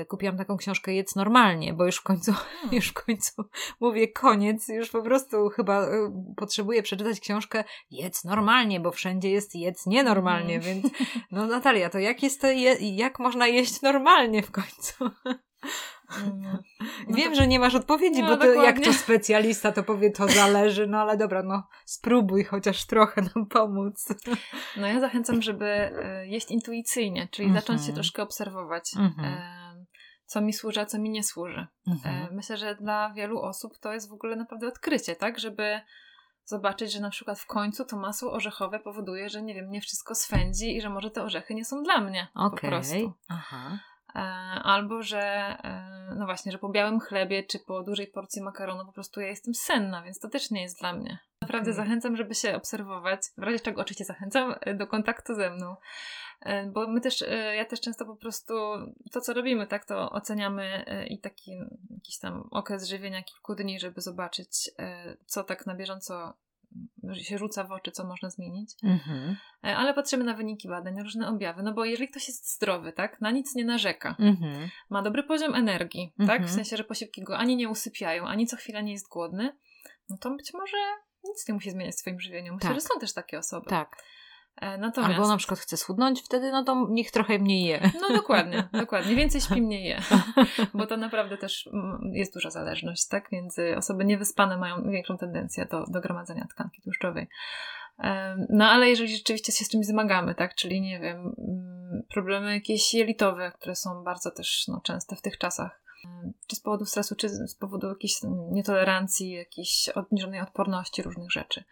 [0.07, 2.73] kupiłam taką książkę Jedz normalnie, bo już w końcu, hmm.
[2.75, 3.43] już w końcu
[3.79, 5.87] mówię koniec, już po prostu chyba
[6.37, 10.81] potrzebuję przeczytać książkę Jedz normalnie, bo wszędzie jest jedz nienormalnie, hmm.
[10.81, 10.93] więc
[11.31, 12.45] no Natalia, to jak jest
[12.81, 15.09] jak można jeść normalnie w końcu?
[16.17, 16.57] Mm.
[17.07, 17.35] No Wiem, to...
[17.35, 20.97] że nie masz odpowiedzi, no, bo to, jak to specjalista to powie, to zależy, no
[20.97, 24.07] ale dobra, no spróbuj chociaż trochę nam pomóc.
[24.77, 27.61] No ja zachęcam, żeby e, jeść intuicyjnie, czyli mm -hmm.
[27.61, 28.91] zacząć się troszkę obserwować.
[28.97, 29.85] Mm -hmm.
[30.25, 31.67] co mi służy, a co mi nie służy.
[31.87, 32.27] Mm -hmm.
[32.31, 35.39] Myślę, że dla wielu osób to jest w ogóle naprawdę odkrycie, tak?
[35.39, 35.81] Żeby
[36.45, 40.15] zobaczyć, że na przykład w końcu to masło orzechowe powoduje, że nie wiem, nie wszystko
[40.15, 42.27] swędzi i że może te orzechy nie są dla mnie.
[42.35, 42.49] Okay.
[42.49, 43.13] Po prostu.
[43.29, 43.79] Aha.
[44.15, 44.19] E,
[44.63, 45.21] albo że
[45.63, 49.27] e, no właśnie, że po białym chlebie czy po dużej porcji makaronu po prostu ja
[49.27, 51.19] jestem senna, więc to też nie jest dla mnie.
[51.41, 51.83] Naprawdę okay.
[51.83, 55.75] zachęcam, żeby się obserwować, w razie czego oczywiście zachęcam e, do kontaktu ze mną,
[56.73, 57.23] bo my też,
[57.55, 58.53] ja też często po prostu
[59.11, 61.51] to, co robimy, tak, to oceniamy i taki
[61.89, 64.71] jakiś tam okres żywienia kilku dni, żeby zobaczyć,
[65.25, 66.33] co tak na bieżąco
[67.13, 68.71] się rzuca w oczy, co można zmienić.
[68.83, 69.37] Mhm.
[69.63, 71.63] E, ale patrzymy na wyniki badań, różne objawy.
[71.63, 74.69] No bo jeżeli ktoś jest zdrowy, tak, na nic nie narzeka, mhm.
[74.89, 76.49] ma dobry poziom energii, tak, w mhm.
[76.49, 79.57] sensie, że posiłki go ani nie usypiają, ani co chwila nie jest głodny,
[80.09, 80.77] no to być może
[81.23, 82.53] nic nie musi zmieniać w swoim żywieniu.
[82.53, 82.75] Myślę, tak.
[82.75, 83.69] że są też takie osoby.
[83.69, 83.95] Tak.
[84.61, 85.13] E, natomiast...
[85.13, 87.91] Albo na przykład chce schudnąć, wtedy no to niech trochę mniej je.
[88.01, 89.15] No dokładnie, dokładnie.
[89.15, 90.01] Więcej śpi, mniej je.
[90.73, 93.29] Bo to naprawdę też mm, jest duża zależność, tak?
[93.31, 97.27] Więc osoby niewyspane mają większą tendencję do, do gromadzenia tkanki tłuszczowej.
[98.49, 100.55] No ale jeżeli rzeczywiście się z czymś zmagamy, tak?
[100.55, 105.37] Czyli nie wiem, mm, problemy jakieś jelitowe, które są bardzo też no, częste w tych
[105.37, 105.81] czasach,
[106.47, 108.13] czy z powodu stresu, czy z powodu jakiejś
[108.51, 111.63] nietolerancji, jakiejś obniżonej odporności różnych rzeczy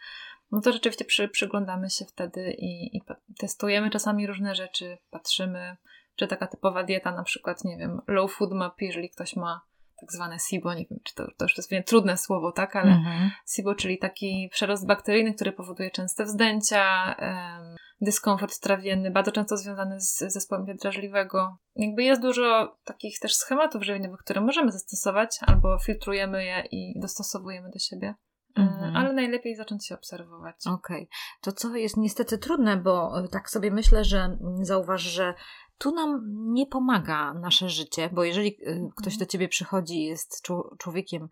[0.50, 3.02] no to rzeczywiście przy, przyglądamy się wtedy i, i
[3.38, 5.76] testujemy czasami różne rzeczy, patrzymy,
[6.16, 9.60] czy taka typowa dieta, na przykład, nie wiem, low food map, jeżeli ktoś ma
[10.00, 13.30] tak zwane SIBO, nie wiem, czy to, to już jest trudne słowo, tak, ale mhm.
[13.54, 20.00] SIBO, czyli taki przerost bakteryjny, który powoduje częste wzdęcia, um, dyskomfort trawienny, bardzo często związany
[20.00, 21.56] z zespołem drażliwego.
[21.76, 27.70] Jakby jest dużo takich też schematów żywieniowych, które możemy zastosować, albo filtrujemy je i dostosowujemy
[27.70, 28.14] do siebie.
[28.56, 28.96] Mhm.
[28.96, 30.56] Ale najlepiej zacząć się obserwować.
[30.66, 31.02] Okej.
[31.02, 31.06] Okay.
[31.40, 35.34] To co jest niestety trudne, bo e, tak sobie myślę, że zauważ, że
[35.78, 38.90] tu nam nie pomaga nasze życie, bo jeżeli e, mhm.
[38.96, 40.42] ktoś do ciebie przychodzi i jest
[40.78, 41.28] człowiekiem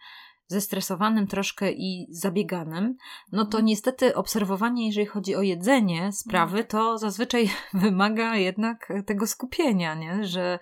[0.47, 2.97] zestresowanym troszkę i zabieganym,
[3.33, 3.65] no to mhm.
[3.65, 10.25] niestety obserwowanie, jeżeli chodzi o jedzenie sprawy, to zazwyczaj wymaga jednak tego skupienia, nie?
[10.25, 10.59] Że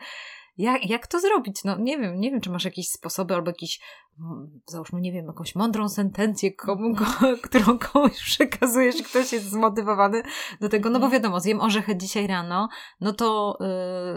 [0.57, 1.65] jak, jak to zrobić?
[1.65, 3.81] No nie wiem, nie wiem, czy masz jakieś sposoby albo jakiś
[4.67, 7.05] załóżmy, nie wiem, jakąś mądrą sentencję, komu, ko,
[7.49, 10.23] którą komuś przekazujesz ktoś jest zmotywowany
[10.61, 11.23] do tego, no bo mhm.
[11.23, 12.69] wiadomo, zjem orzechy dzisiaj rano,
[13.01, 13.59] no to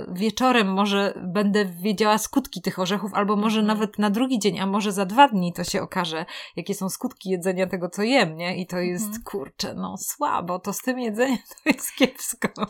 [0.10, 3.78] y, wieczorem może będę wiedziała skutki tych orzechów, albo może mhm.
[3.78, 7.30] nawet na drugi dzień, a może za dwa dni to się okaże, jakie są skutki
[7.30, 8.58] jedzenia tego, co jem, nie?
[8.58, 9.24] I to jest, mhm.
[9.24, 12.48] kurczę, no słabo, to z tym jedzeniem to jest kiepsko.
[12.58, 12.66] No,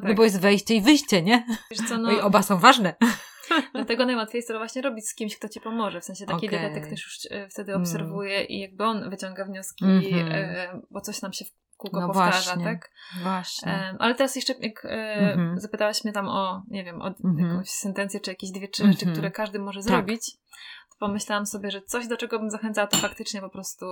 [0.00, 0.08] tak.
[0.08, 1.46] no bo jest wejście i wyjście, nie?
[1.88, 2.02] Co, no...
[2.02, 2.94] no i oba są ważne.
[3.74, 6.00] Dlatego najłatwiej jest to właśnie robić z kimś, kto ci pomoże.
[6.00, 6.58] W sensie taki okay.
[6.58, 7.82] dietetyk też już e, wtedy mm.
[7.82, 10.80] obserwuje i jakby on wyciąga wnioski, mm -hmm.
[10.90, 12.90] bo coś nam się w kółko no powtarza, właśnie, tak?
[13.22, 13.94] Właśnie.
[13.98, 15.60] ale teraz jeszcze, jak mm -hmm.
[15.60, 17.48] zapytałaś mnie tam o, nie wiem, o -hmm.
[17.48, 19.12] jakąś sentencję, czy jakieś dwie, trzy rzeczy, mhm.
[19.12, 19.88] które każdy może tak.
[19.88, 20.32] zrobić,
[20.90, 23.86] to pomyślałam sobie, że coś, do czego bym zachęcała, to faktycznie po prostu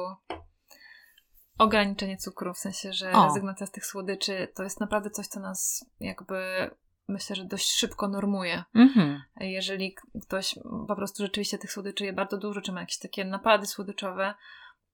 [1.58, 3.24] ograniczenie cukru, w sensie, że o.
[3.24, 6.70] rezygnacja z tych słodyczy to jest naprawdę coś, co nas jakby
[7.08, 8.64] myślę, że dość szybko normuje.
[8.76, 9.18] Mm-hmm.
[9.40, 13.66] Jeżeli ktoś po prostu rzeczywiście tych słodyczy je bardzo dużo, czy ma jakieś takie napady
[13.66, 14.34] słodyczowe,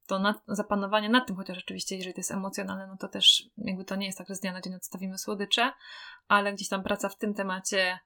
[0.07, 3.85] to nad, zapanowanie nad tym, chociaż rzeczywiście, jeżeli to jest emocjonalne, no to też jakby
[3.85, 5.73] to nie jest tak, że z dnia na dzień odstawimy słodycze,
[6.29, 7.99] ale gdzieś tam praca w tym temacie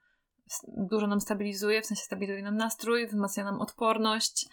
[0.66, 4.48] dużo nam stabilizuje, w sensie stabilizuje nam nastrój, wzmacnia nam odporność,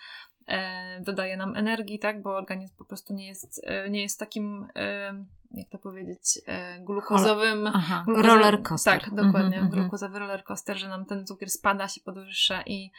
[0.47, 4.67] e, dodaje nam energii, tak, bo organizm po prostu nie jest, e, nie jest takim,
[4.75, 7.67] e, jak to powiedzieć, e, glukozowym...
[7.67, 9.01] Aha, roller coaster.
[9.01, 12.91] Tak, dokładnie, mm -hmm, glukozowy roller coaster, że nam ten cukier spada, się podwyższa i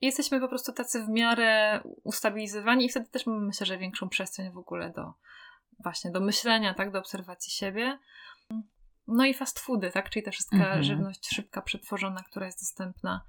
[0.00, 4.52] jesteśmy po prostu tacy w miarę ustabilizowani i wtedy też mamy, myślę, że większą przestrzeń
[4.52, 5.12] w ogóle do
[5.78, 7.98] właśnie do myślenia, tak, do obserwacji siebie.
[9.06, 10.82] No i fast foody, tak, czyli ta wszystka mhm.
[10.82, 13.24] żywność szybka, przetworzona, która jest dostępna.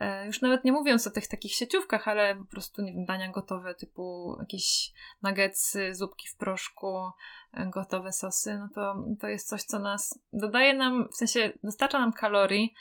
[0.00, 3.30] E, już nawet nie mówiąc o tych takich sieciówkach, ale po prostu, nie wiem, dania
[3.30, 7.10] gotowe typu jakieś nuggetsy, zupki w proszku,
[7.52, 11.98] e, gotowe sosy, no to, to jest coś, co nas dodaje nam, w sensie dostarcza
[11.98, 12.74] nam kalorii,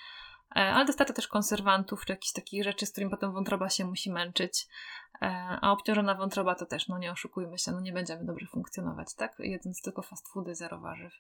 [0.55, 4.11] e, ale dostarcza też konserwantów, czy jakichś takich rzeczy, z którymi potem wątroba się musi
[4.11, 4.67] męczyć.
[5.61, 9.35] A obciążona wątroba to też, no nie oszukujmy się, no nie będziemy dobrze funkcjonować, tak?
[9.39, 11.13] Jedząc tylko fast foody, zero warzyw.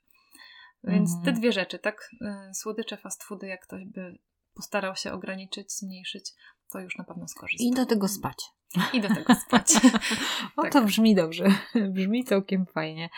[0.83, 1.25] Więc mm.
[1.25, 2.09] te dwie rzeczy, tak?
[2.53, 4.17] Słodycze, fast foody, jak ktoś by
[4.55, 6.31] postarał się ograniczyć, zmniejszyć,
[6.71, 7.63] to już na pewno skorzysta.
[7.63, 8.37] I do tego spać.
[8.93, 9.73] I do tego spać.
[10.57, 10.73] o, tak.
[10.73, 11.45] to brzmi dobrze.
[11.95, 13.09] brzmi całkiem fajnie.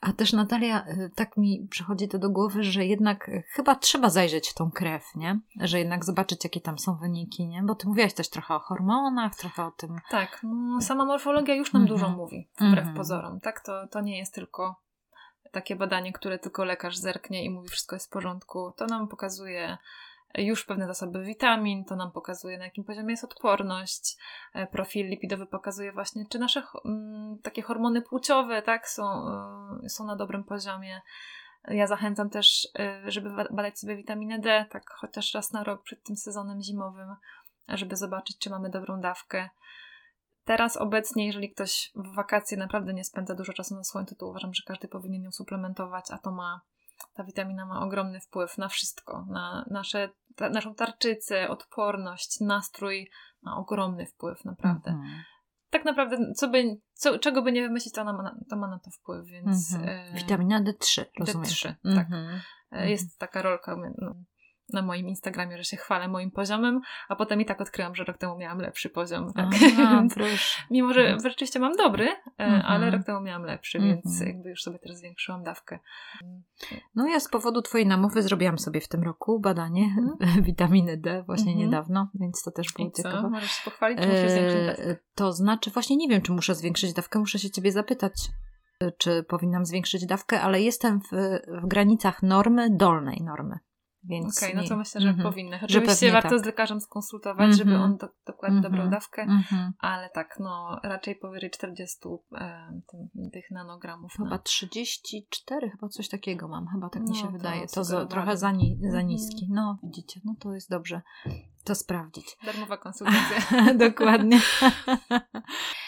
[0.00, 4.48] A też Natalia, y, tak mi przychodzi to do głowy, że jednak chyba trzeba zajrzeć
[4.48, 5.40] w tą krew, nie?
[5.60, 7.62] Że jednak zobaczyć, jakie tam są wyniki, nie?
[7.62, 9.96] Bo ty mówiłaś też trochę o hormonach, trochę o tym.
[10.10, 12.16] Tak, no, sama morfologia już nam dużo mhm.
[12.16, 13.40] mówi, wbrew mm pozorom.
[13.40, 14.82] Tak, to, to nie jest tylko
[15.52, 18.72] takie badanie, które tylko lekarz zerknie i mówi, wszystko jest w porządku.
[18.76, 19.78] To nam pokazuje
[20.34, 24.16] już pewne zasoby witamin, to nam pokazuje na jakim poziomie jest odporność.
[24.54, 29.04] E, profil lipidowy pokazuje właśnie, czy nasze mm, takie hormony płciowe tak, są,
[29.84, 31.00] y, są na dobrym poziomie.
[31.68, 32.68] Ja zachęcam też,
[33.06, 37.08] y, żeby badać sobie witaminę D, tak chociaż raz na rok przed tym sezonem zimowym,
[37.68, 39.48] żeby zobaczyć, czy mamy dobrą dawkę.
[40.44, 44.54] Teraz obecnie, jeżeli ktoś w wakacje naprawdę nie spędza dużo czasu na słońcu, to uważam,
[44.54, 46.60] że każdy powinien ją suplementować, a to ma
[47.14, 53.10] ta witamina ma ogromny wpływ na wszystko, na nasze, ta, naszą tarczycę, odporność, nastrój,
[53.42, 54.90] ma ogromny wpływ, naprawdę.
[54.90, 55.22] Mhm.
[55.70, 58.90] Tak naprawdę, co by, co, czego by nie wymyślić, to, ma, to ma na to
[58.90, 59.74] wpływ, więc...
[59.74, 59.88] Mhm.
[59.88, 61.44] E, Witamina D3, rozumiem.
[61.44, 62.06] D3, tak.
[62.06, 62.40] Mhm.
[62.70, 64.14] E, jest taka rolka, no,
[64.72, 68.18] na moim Instagramie, że się chwalę moim poziomem, a potem i tak odkryłam, że rok
[68.18, 69.32] temu miałam lepszy poziom.
[69.32, 69.46] Tak?
[69.82, 70.04] Aha,
[70.70, 71.20] Mimo, że mhm.
[71.20, 72.64] rzeczywiście mam dobry, mm -hmm.
[72.66, 73.82] ale rok temu miałam lepszy, -hmm.
[73.82, 75.78] więc jakby już sobie teraz zwiększyłam dawkę.
[76.94, 80.42] No ja z powodu Twojej namowy zrobiłam sobie w tym roku badanie mm.
[80.48, 81.58] witaminy D właśnie -hmm.
[81.58, 83.22] niedawno, więc to też było I ciekawe.
[83.22, 83.30] Co?
[83.30, 84.90] Możesz się pochwalić, czy musisz zwiększyć dawkę?
[84.90, 88.28] E, to znaczy, właśnie nie wiem, czy muszę zwiększyć dawkę, muszę się Ciebie zapytać
[88.98, 91.10] czy powinnam zwiększyć dawkę, ale jestem w,
[91.62, 93.58] w granicach normy, dolnej normy.
[94.08, 95.22] Więc Okej, okay, no to myślę, że mm -hmm.
[95.22, 95.60] powinny.
[95.62, 96.38] Oczywiście warto tak.
[96.38, 97.58] z lekarzem skonsultować, mm -hmm.
[97.58, 98.76] żeby on do, dokładnie mm -hmm.
[98.76, 99.72] dobrą dawkę, mhm.
[99.78, 101.98] ale tak, no raczej powyżej 40
[102.34, 104.12] e, tym, tych nanogramów.
[104.12, 104.38] Chyba na...
[104.38, 107.66] 34, chyba coś takiego mam, chyba tak mi się no, wydaje.
[107.66, 109.06] To, to za, trochę za, ni za mhm.
[109.06, 109.48] niski.
[109.50, 111.02] No widzicie, no to jest dobrze
[111.68, 112.36] to sprawdzić.
[112.44, 113.74] Darmowa konsultacja.
[113.88, 114.40] dokładnie.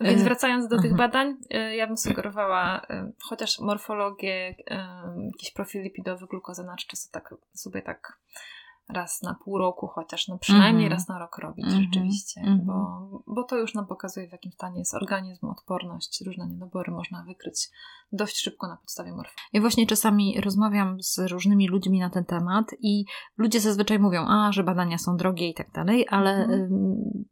[0.00, 0.96] Więc e, wracając do tych mhm.
[0.96, 4.56] badań, e, ja bym sugerowała e, chociaż morfologię,
[5.32, 8.18] jakiś profil lipidowy, glukozę na czasu tak sobie tak
[8.88, 10.92] raz na pół roku chociaż, no przynajmniej -hmm.
[10.92, 11.80] raz na rok robić -hmm.
[11.82, 12.58] rzeczywiście, -hmm.
[12.62, 17.22] bo, bo to już nam pokazuje w jakim stanie jest organizm, odporność, różne niedobory można
[17.22, 17.70] wykryć
[18.12, 19.34] dość szybko na podstawie morfy.
[19.52, 23.04] Ja właśnie czasami rozmawiam z różnymi ludźmi na ten temat i
[23.38, 26.68] ludzie zazwyczaj mówią, a, że badania są drogie i tak dalej, ale mhm.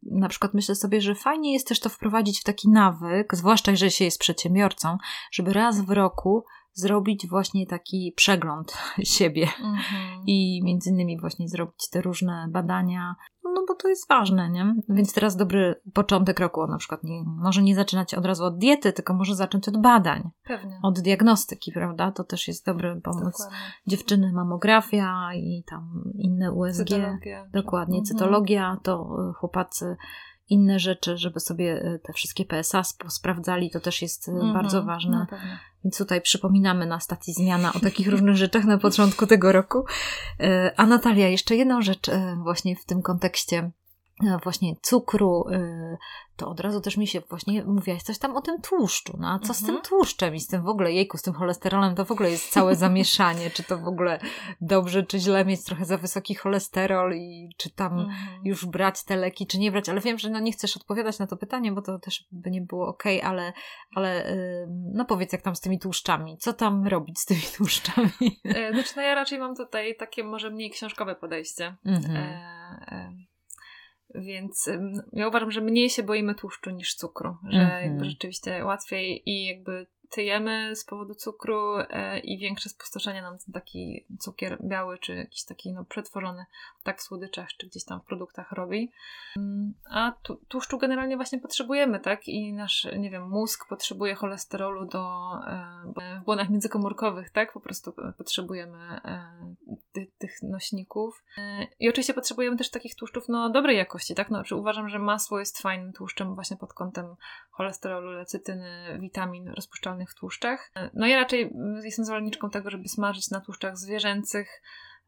[0.03, 3.91] na przykład myślę sobie, że fajnie jest też to wprowadzić w taki nawyk, zwłaszcza jeżeli
[3.91, 4.97] się jest przedsiębiorcą,
[5.31, 10.23] żeby raz w roku zrobić właśnie taki przegląd siebie mhm.
[10.27, 14.75] i między innymi właśnie zrobić te różne badania, no bo to jest ważne, nie?
[14.89, 18.93] Więc teraz dobry początek roku, na przykład nie, może nie zaczynać od razu od diety,
[18.93, 20.29] tylko może zacząć od badań.
[20.43, 20.79] Pewnie.
[20.83, 22.11] Od diagnostyki, prawda?
[22.11, 23.25] To też jest dobry pomysł.
[23.25, 23.57] Dokładnie.
[23.87, 26.87] Dziewczyny mamografia i tam inne USG.
[26.87, 27.47] Cytologia.
[27.53, 28.05] Dokładnie, mhm.
[28.05, 29.95] cytologia, to y, chłopacy
[30.49, 34.83] inne rzeczy, żeby sobie e, te wszystkie PSA sprawdzali, to też jest mm -hmm, bardzo
[34.83, 35.27] ważne.
[35.83, 39.85] Więc tutaj przypominamy na stacji zmiana o takich różnych rzeczach na początku tego roku.
[40.39, 43.71] E, a Natalia, jeszcze jedną rzecz e, właśnie w tym kontekście
[44.43, 45.45] właśnie cukru,
[46.35, 49.17] to od razu też mi się właśnie mówiłaś coś tam o tym tłuszczu.
[49.19, 49.55] No a co mhm.
[49.55, 49.85] z tym mhm.
[49.85, 52.75] tłuszczem i z tym w ogóle, jejku, z tym cholesterolem, to w ogóle jest całe
[52.75, 54.19] zamieszanie, czy to w ogóle
[54.61, 58.45] dobrze, czy źle mieć trochę za wysoki cholesterol i czy tam mhm.
[58.45, 61.27] już brać te leki, czy nie brać, ale wiem, że no nie chcesz odpowiadać na
[61.27, 63.53] to pytanie, bo to też by nie było ok, ale,
[63.95, 64.37] ale
[64.93, 68.41] no powiedz jak tam z tymi tłuszczami, co tam robić z tymi tłuszczami?
[68.45, 71.75] E, znaczy no ja raczej mam tutaj takie może mniej książkowe podejście.
[71.85, 72.15] Mhm.
[72.15, 73.32] E, e
[74.15, 74.69] więc
[75.13, 77.83] ja uważam, że mniej się boimy tłuszczu niż cukru, że mm -hmm.
[77.83, 84.05] jakby rzeczywiście łatwiej i jakby tyjemy z powodu cukru e, i większe spustoszenie nam taki
[84.19, 86.45] cukier biały, czy jakiś taki no, przetworzony
[86.83, 88.91] tak w słodyczach, czy gdzieś tam w produktach robi.
[89.37, 90.13] Mm, a
[90.47, 92.27] tłuszczu generalnie właśnie potrzebujemy, tak?
[92.27, 97.53] I nasz, nie wiem, mózg potrzebuje cholesterolu do, e, w błonach międzykomórkowych, tak?
[97.53, 99.25] Po prostu potrzebujemy e,
[99.91, 101.23] ty, tych nośników.
[101.79, 104.29] I oczywiście potrzebujemy też takich tłuszczów, no, dobrej jakości, tak?
[104.29, 107.15] No, uważam, że masło jest fajnym tłuszczem właśnie pod kątem
[107.51, 110.71] cholesterolu, lecytyny, witamin rozpuszczalnych tłuszczach.
[110.93, 114.61] No ja raczej jestem zwolenniczką tego, żeby smażyć na tłuszczach zwierzęcych,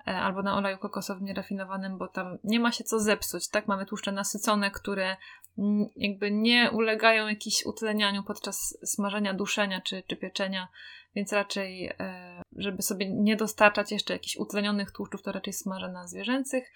[0.07, 3.67] e, albo na oleju kokosowym nierafinowanym, bo tam nie ma się co zepsuć, tak?
[3.67, 5.17] Mamy tłuszcze nasycone, które
[5.95, 10.67] jakby nie ulegają jakiś utlenianiu podczas smażenia, duszenia czy, czy pieczenia,
[11.15, 16.07] więc raczej, e, żeby sobie nie dostarczać jeszcze jakichś utlenionych tłuszczów, to raczej smażę na
[16.07, 16.71] zwierzęcych,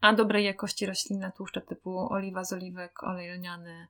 [0.00, 3.86] a dobrej jakości roślinne tłuszcze typu oliwa z oliwek, olej lniany, e,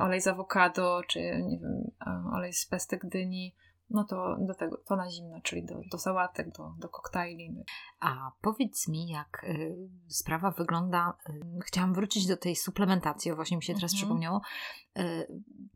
[0.00, 3.54] olej z awokado, czy nie wiem, e, olej z pestek dyni,
[3.90, 7.64] no to do tego, to na zimno, czyli do, do sałatek, do, do koktajli.
[8.00, 9.76] A powiedz mi, jak y,
[10.08, 11.18] sprawa wygląda.
[11.28, 13.98] Y, chciałam wrócić do tej suplementacji, o właśnie mi się teraz mhm.
[13.98, 14.40] przypomniało.
[14.98, 15.26] Y,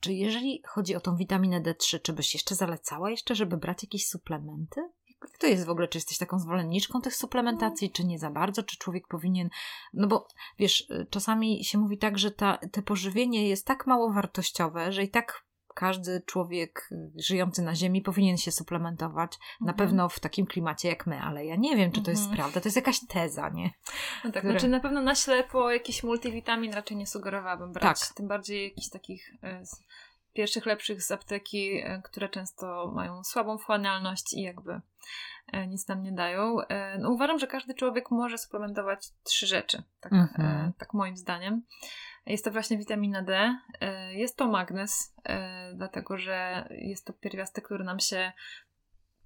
[0.01, 4.09] czy jeżeli chodzi o tą witaminę D3, czy byś jeszcze zalecała jeszcze, żeby brać jakieś
[4.09, 4.81] suplementy?
[5.23, 5.89] Jak to jest w ogóle?
[5.89, 8.63] Czy jesteś taką zwolenniczką tych suplementacji, czy nie za bardzo?
[8.63, 9.49] Czy człowiek powinien.
[9.93, 14.13] No bo wiesz, y, czasami się mówi tak, że ta, te pożywienie jest tak mało
[14.13, 15.49] wartościowe, że i tak
[15.79, 19.67] każdy człowiek y, żyjący na Ziemi powinien się suplementować, mhm.
[19.67, 22.37] na pewno w takim klimacie jak my, ale ja nie wiem, czy to jest mhm.
[22.37, 22.61] prawda.
[22.61, 23.71] To jest jakaś teza, nie?
[24.25, 24.53] No tak, Które...
[24.53, 28.01] znaczy na pewno na ślepo jakiś multivitamin raczej nie sugerowałabym brać.
[28.01, 28.15] Tak.
[28.15, 29.65] Tym bardziej jakichś takich y,
[30.39, 34.81] pierwszych lepszych z apteki, y, które często mają słabą wchłanialność i jakby
[35.69, 36.57] nic nam nie dają.
[36.99, 40.73] No, uważam, że każdy człowiek może suplementować trzy rzeczy, tak, mhm.
[40.79, 41.63] tak moim zdaniem.
[42.29, 43.59] Jest to właśnie witamina D.
[43.81, 48.33] E, jest to magnez, e, dlatego że jest to pierwiastek, który nam się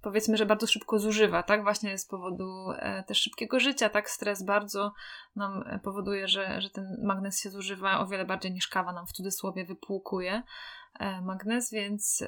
[0.03, 1.63] powiedzmy, że bardzo szybko zużywa, tak?
[1.63, 4.09] Właśnie z powodu e, też szybkiego życia, tak?
[4.09, 4.93] Stres bardzo
[5.35, 9.11] nam powoduje, że, że ten magnez się zużywa o wiele bardziej niż kawa nam w
[9.11, 10.43] cudzysłowie wypłukuje
[11.21, 12.23] magnez, więc,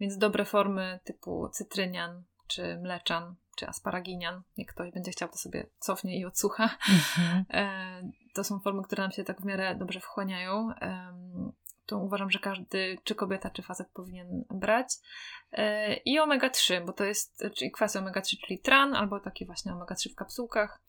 [0.00, 5.66] więc dobre formy typu cytrynian czy mleczan czy asparaginian, jak ktoś będzie chciał, to sobie
[5.78, 6.64] cofnie i odsłucha.
[6.64, 7.44] Mhm.
[7.50, 10.68] E, to są formy, które nam się tak w miarę dobrze wchłaniają.
[11.86, 14.88] To uważam, że każdy, czy kobieta, czy facet powinien brać.
[15.52, 20.12] E, I omega-3, bo to jest, czyli kwasy omega-3, czyli tran, albo takie właśnie omega-3
[20.12, 20.82] w kapsułkach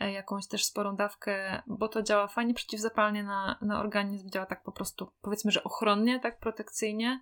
[0.00, 4.62] e, jakąś też sporą dawkę, bo to działa fajnie przeciwzapalnie na, na organizm, działa tak
[4.62, 7.20] po prostu, powiedzmy, że ochronnie, tak protekcyjnie.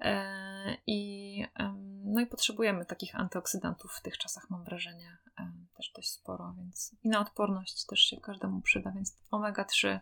[0.00, 1.44] E, I,
[2.04, 5.18] no i potrzebujemy takich antyoksydantów w tych czasach, mam wrażenie,
[5.76, 10.00] też dość sporo, więc i na odporność też się każdemu przyda, więc omega-3,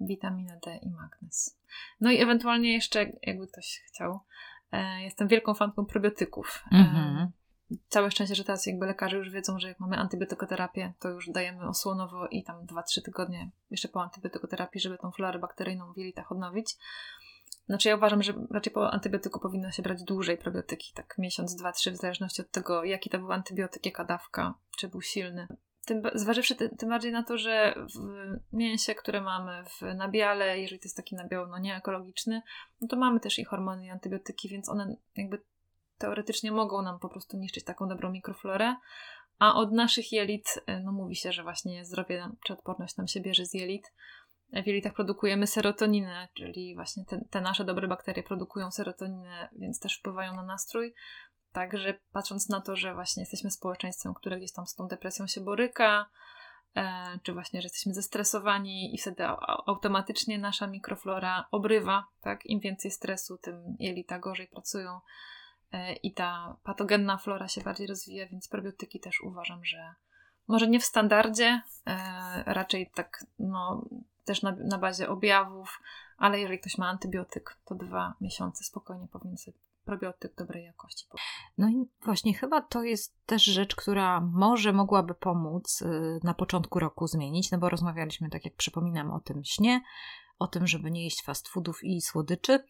[0.00, 1.58] witamina D i magnez.
[2.00, 4.20] No i ewentualnie jeszcze, jakby ktoś chciał,
[4.72, 6.64] e, jestem wielką fanką probiotyków.
[6.72, 7.30] Mhm.
[7.88, 11.68] Całe szczęście, że teraz jakby lekarze już wiedzą, że jak mamy antybiotykoterapię, to już dajemy
[11.68, 16.76] osłonowo i tam 2-3 tygodnie jeszcze po antybiotykoterapii, żeby tą florę bakteryjną w jelitach odnowić.
[17.66, 21.72] Znaczy ja uważam, że raczej po antybiotyku powinno się brać dłużej probiotyki, tak miesiąc, dwa,
[21.72, 25.48] trzy, w zależności od tego, jaki to był antybiotyk, jaka dawka, czy był silny.
[25.86, 30.80] Tym, zważywszy ty, tym bardziej na to, że w mięsie, które mamy w nabiale, jeżeli
[30.80, 32.42] to jest taki nabiał no, nieekologiczny,
[32.80, 35.42] no to mamy też i hormony, i antybiotyki, więc one jakby
[35.98, 38.76] teoretycznie mogą nam po prostu niszczyć taką dobrą mikroflorę,
[39.38, 43.46] a od naszych jelit, no mówi się, że właśnie zdrowie czy odporność nam się bierze
[43.46, 43.92] z jelit,
[44.62, 49.98] w jelitach produkujemy serotoninę, czyli właśnie te, te, nasze dobre bakterie produkują serotoninę, więc też
[49.98, 50.94] wpływają na nastrój.
[51.54, 55.40] Także patrząc na to, że właśnie jesteśmy społeczeństwem, które gdzieś tam z tą depresją się
[55.40, 56.10] boryka,
[56.76, 59.24] e, czy właśnie, że jesteśmy zestresowani i wtedy
[59.66, 62.46] automatycznie nasza mikroflora obrywa, tak?
[62.46, 65.00] Im więcej stresu, tym jelita gorzej pracują
[65.72, 69.94] e, i ta patogenna flora się bardziej rozwija, więc probiotyki też uważam, że
[70.48, 73.88] może nie w standardzie, e, raczej tak no,
[74.24, 75.80] też na, na bazie objawów,
[76.16, 81.06] ale jeżeli ktoś ma antybiotyk, to dwa miesiące spokojnie powinien sobie probiotyk dobrej jakości.
[81.58, 86.78] No i właśnie chyba to jest też rzecz, która może mogłaby pomóc y, na początku
[86.78, 89.80] roku zmienić, no bo rozmawialiśmy, tak jak przypominam, o tym śnie,
[90.38, 92.64] o tym, żeby nie jeść fast foodów i słodyczy,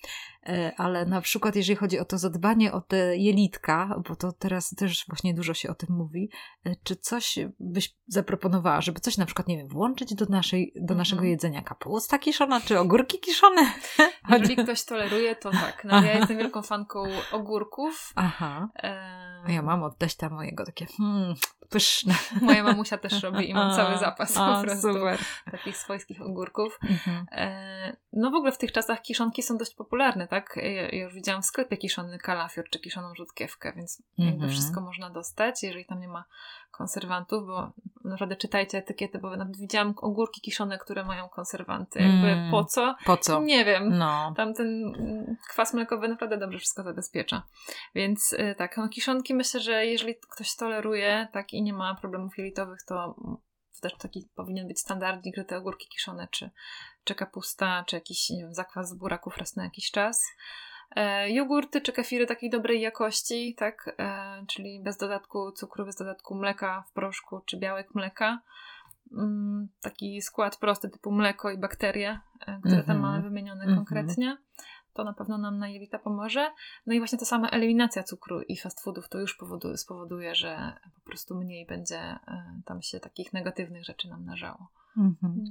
[0.47, 4.71] e, ale na przykład jeżeli chodzi o to zadbanie o te jelitka, bo to teraz
[4.71, 6.31] też właśnie dużo się o tym mówi,
[6.65, 10.81] e, czy coś byś zaproponowała, żeby coś na przykład, nie wiem, włączyć do, naszej, do
[10.81, 10.99] mhm.
[10.99, 11.63] naszego jedzenia?
[11.63, 13.73] Kapusta kiszona, czy ogórki kiszone?
[14.31, 15.85] Jeżeli ktoś toleruje, to tak.
[15.85, 17.03] No, ja jestem wielką fanką
[17.33, 18.13] ogórków.
[18.17, 18.69] Aha.
[19.49, 21.35] Ja mam od teścia mojego takie hmm,
[21.71, 22.15] pyszne.
[22.41, 25.19] Moja mamusia też robi i mam cały zapas a, po prostu super.
[25.51, 26.79] takich swojskich ogórków.
[26.83, 27.27] Mhm.
[27.33, 30.57] E, no w ogóle w tych czasach kiszonki są dość popularne, tak?
[30.57, 34.03] Ja, ja już widziałam w sklepie kiszony kalafior czy kiszoną rzutkiewkę, więc -hmm.
[34.19, 34.51] jakby mhm.
[34.53, 36.25] wszystko można dostać, jeżeli tam nie ma
[36.77, 37.73] konserwantów, bo
[38.05, 41.99] naprawdę czytajcie etykiety, bo nawet widziałam ogórki kiszone, które mają konserwanty.
[41.99, 42.95] Jakby mm, po co?
[43.05, 43.43] Po co?
[43.43, 43.99] Nie wiem.
[43.99, 44.35] No.
[44.37, 44.93] Tam ten
[45.49, 47.43] kwas mlekowy naprawdę dobrze wszystko zabezpiecza.
[47.95, 52.39] Więc y, tak, no kiszonki myślę, że jeżeli ktoś toleruje tak i nie ma problemów
[52.39, 53.15] jelitowych, to
[53.75, 56.51] to też taki powinien być standardnik, że te ogórki kiszone, czy,
[57.05, 60.25] czy kapusta, czy jakiś nie wiem, zakwas z buraków raz na jakiś czas.
[60.97, 66.35] E, jogurty czy kefiry takiej dobrej jakości, tak, e, czyli bez dodatku cukru, bez dodatku
[66.35, 68.41] mleka w proszku czy białek mleka.
[69.13, 73.01] Mm, taki skład prosty typu mleko i bakterie, e, które tam mhm.
[73.01, 73.79] mamy wymienione mm -hmm.
[73.79, 74.37] konkretnie.
[74.93, 76.51] To na pewno nam na jelita pomoże.
[76.87, 80.73] No i właśnie ta sama eliminacja cukru i fast foodów to już powoduje, spowoduje, że
[80.95, 82.19] po prostu mniej będzie
[82.65, 84.69] tam się takich negatywnych rzeczy nam nażało.
[84.97, 85.45] Mhm.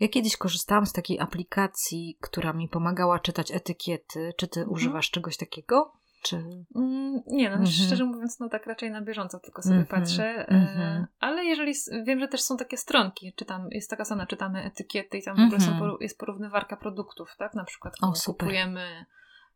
[0.00, 4.32] Ja kiedyś korzystałam z takiej aplikacji, która mi pomagała czytać etykiety.
[4.36, 4.74] Czy ty mhm.
[4.74, 5.92] używasz czegoś takiego?
[6.22, 6.36] Czy...
[6.76, 7.86] Mm, nie, no -hmm.
[7.86, 9.86] szczerze mówiąc, no tak raczej na bieżąco tylko sobie -hmm.
[9.86, 10.46] patrzę.
[10.48, 11.04] Mm -hmm.
[11.20, 11.72] ale jeżeli
[12.04, 15.40] wiem, że też są takie stronki, czytam, jest taka strona, czytamy etykiety i tam w
[15.40, 15.96] ogóle są, mhm.
[16.00, 17.54] jest porównywarka produktów, tak?
[17.54, 19.06] Na przykład o, kupujemy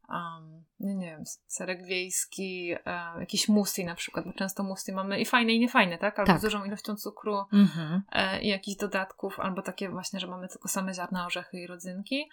[0.09, 5.25] um, nie wiem, serek wiejski, um, jakiś musi na przykład, bo często musi mamy i
[5.25, 6.19] fajne i niefajne, tak?
[6.19, 6.39] Albo tak.
[6.39, 8.03] z dużą ilością cukru mhm.
[8.13, 12.29] e, i jakichś dodatków, albo takie właśnie, że mamy tylko same ziarna, orzechy i rodzynki.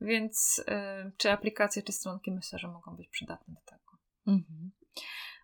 [0.00, 3.98] Więc y, czy aplikacje, czy stronki myślę, że mogą być przydatne do tego.
[4.26, 4.70] Mhm.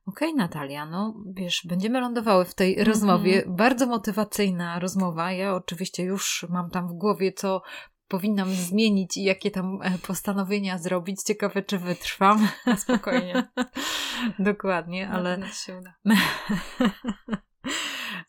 [0.06, 3.36] Okej, okay, Natalia, no wiesz, będziemy lądowały w tej rozmowie.
[3.36, 3.56] Mhm.
[3.56, 5.32] Bardzo motywacyjna rozmowa.
[5.32, 7.62] Ja oczywiście już mam tam w głowie, co
[8.11, 11.22] powinnam zmienić i jakie tam e, postanowienia zrobić.
[11.22, 12.48] Ciekawe, czy wytrwam.
[12.76, 13.48] Spokojnie.
[14.38, 15.40] Dokładnie, ale.
[15.52, 15.94] Się uda.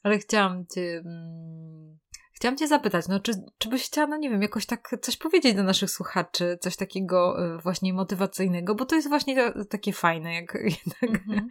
[0.03, 1.97] ale chciałam Cię mm,
[2.41, 5.55] Chciałam Cię zapytać, no czy, czy byś chciała, no nie wiem, jakoś tak coś powiedzieć
[5.55, 10.53] do naszych słuchaczy, coś takiego e, właśnie motywacyjnego, bo to jest właśnie takie fajne, jak
[10.53, 11.47] jednak, mm -hmm.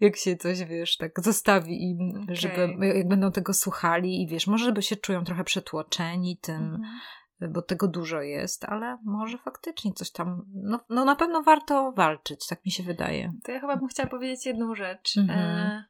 [0.00, 2.36] jak się coś, wiesz, tak zostawi im, okay.
[2.36, 6.80] żeby, jak będą tego słuchali i wiesz, może by się czują trochę przetłoczeni tym, mm
[6.80, 7.23] -hmm.
[7.40, 12.46] Bo tego dużo jest, ale może faktycznie coś tam, no, no na pewno warto walczyć,
[12.46, 13.32] tak mi się wydaje.
[13.44, 15.16] To ja chyba bym chciała powiedzieć jedną rzecz.
[15.28, 15.84] E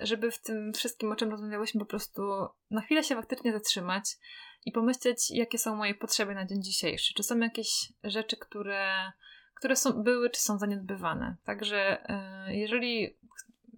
[0.00, 2.22] żeby w tym wszystkim, o czym rozmawiałyśmy, po prostu
[2.70, 4.04] na chwilę się faktycznie zatrzymać
[4.64, 7.14] i pomyśleć, jakie są moje potrzeby na dzień dzisiejszy.
[7.14, 9.12] Czy są jakieś rzeczy, które,
[9.54, 11.36] które są, były, czy są zaniedbywane.
[11.44, 13.16] Także e, jeżeli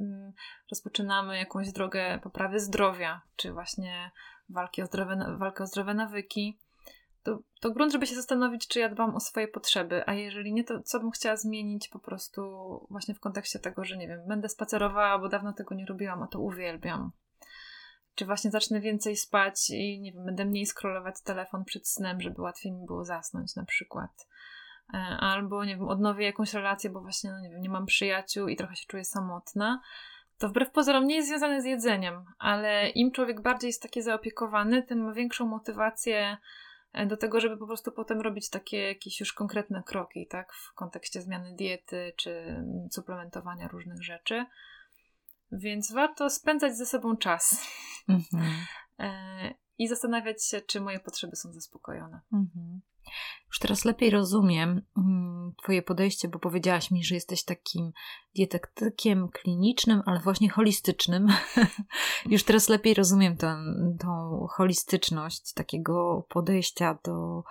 [0.00, 0.32] mm,
[0.70, 4.10] rozpoczynamy jakąś drogę poprawy zdrowia, czy właśnie
[4.48, 6.58] walki o zdrowe, walkę o zdrowe nawyki,
[7.22, 10.64] to, to grunt, żeby się zastanowić, czy ja dbam o swoje potrzeby, a jeżeli nie,
[10.64, 12.42] to co bym chciała zmienić po prostu
[12.90, 16.26] właśnie w kontekście tego, że nie wiem, będę spacerowała, bo dawno tego nie robiłam, a
[16.26, 17.10] to uwielbiam.
[18.14, 22.42] Czy właśnie zacznę więcej spać i nie wiem, będę mniej scrollować telefon przed snem, żeby
[22.42, 24.28] łatwiej mi było zasnąć na przykład.
[24.94, 28.48] E, albo nie wiem, odnowię jakąś relację, bo właśnie, no nie wiem, nie mam przyjaciół
[28.48, 29.80] i trochę się czuję samotna
[30.38, 34.82] to wbrew pozorom nie jest związane z jedzeniem, ale im człowiek bardziej jest taki zaopiekowany,
[34.82, 36.36] tym ma większą motywację
[37.06, 41.22] do tego, żeby po prostu potem robić takie jakieś już konkretne kroki, tak, w kontekście
[41.22, 44.44] zmiany diety czy suplementowania różnych rzeczy.
[45.52, 47.66] Więc warto spędzać ze sobą czas
[48.08, 48.52] mhm.
[48.98, 52.20] E, i zastanawiać się, czy moje potrzeby są zaspokojone.
[52.32, 52.80] Mhm.
[53.48, 57.92] Już teraz lepiej rozumiem mm, Twoje podejście, bo powiedziałaś mi, że jesteś takim
[58.36, 61.28] dietetykiem klinicznym, ale właśnie holistycznym.
[62.32, 63.56] Już teraz lepiej rozumiem tę,
[64.50, 67.42] holistyczność takiego podejścia do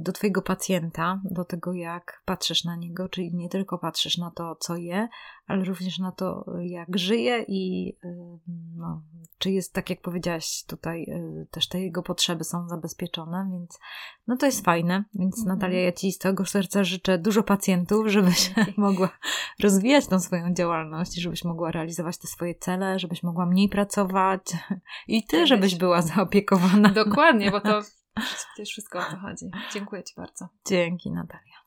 [0.00, 4.56] do Twojego pacjenta, do tego, jak patrzysz na niego, czyli nie tylko patrzysz na to,
[4.56, 5.08] co je,
[5.46, 8.38] ale również na to, jak żyje i e,
[8.76, 9.02] no,
[9.38, 13.78] czy jest, tak jak powiedziałaś, tutaj e, też te jego potrzeby są zabezpieczone, więc
[14.26, 15.04] no to jest fajne.
[15.14, 15.58] Więc mhm.
[15.58, 19.08] Natalia, ja Ci z tego serca życzę dużo pacjentów, żebyś mogła
[19.62, 24.42] rozwijać tą swoją działalność, żebyś mogła realizować te swoje cele, żebyś mogła mniej pracować
[25.08, 26.88] i Ty, żebyś była zaopiekowana.
[26.88, 27.80] Dokładnie, bo to
[28.20, 29.50] Przecież wszystko o to chodzi.
[29.72, 30.48] Dziękuję Ci bardzo.
[30.66, 31.59] Dzięki, Natalia.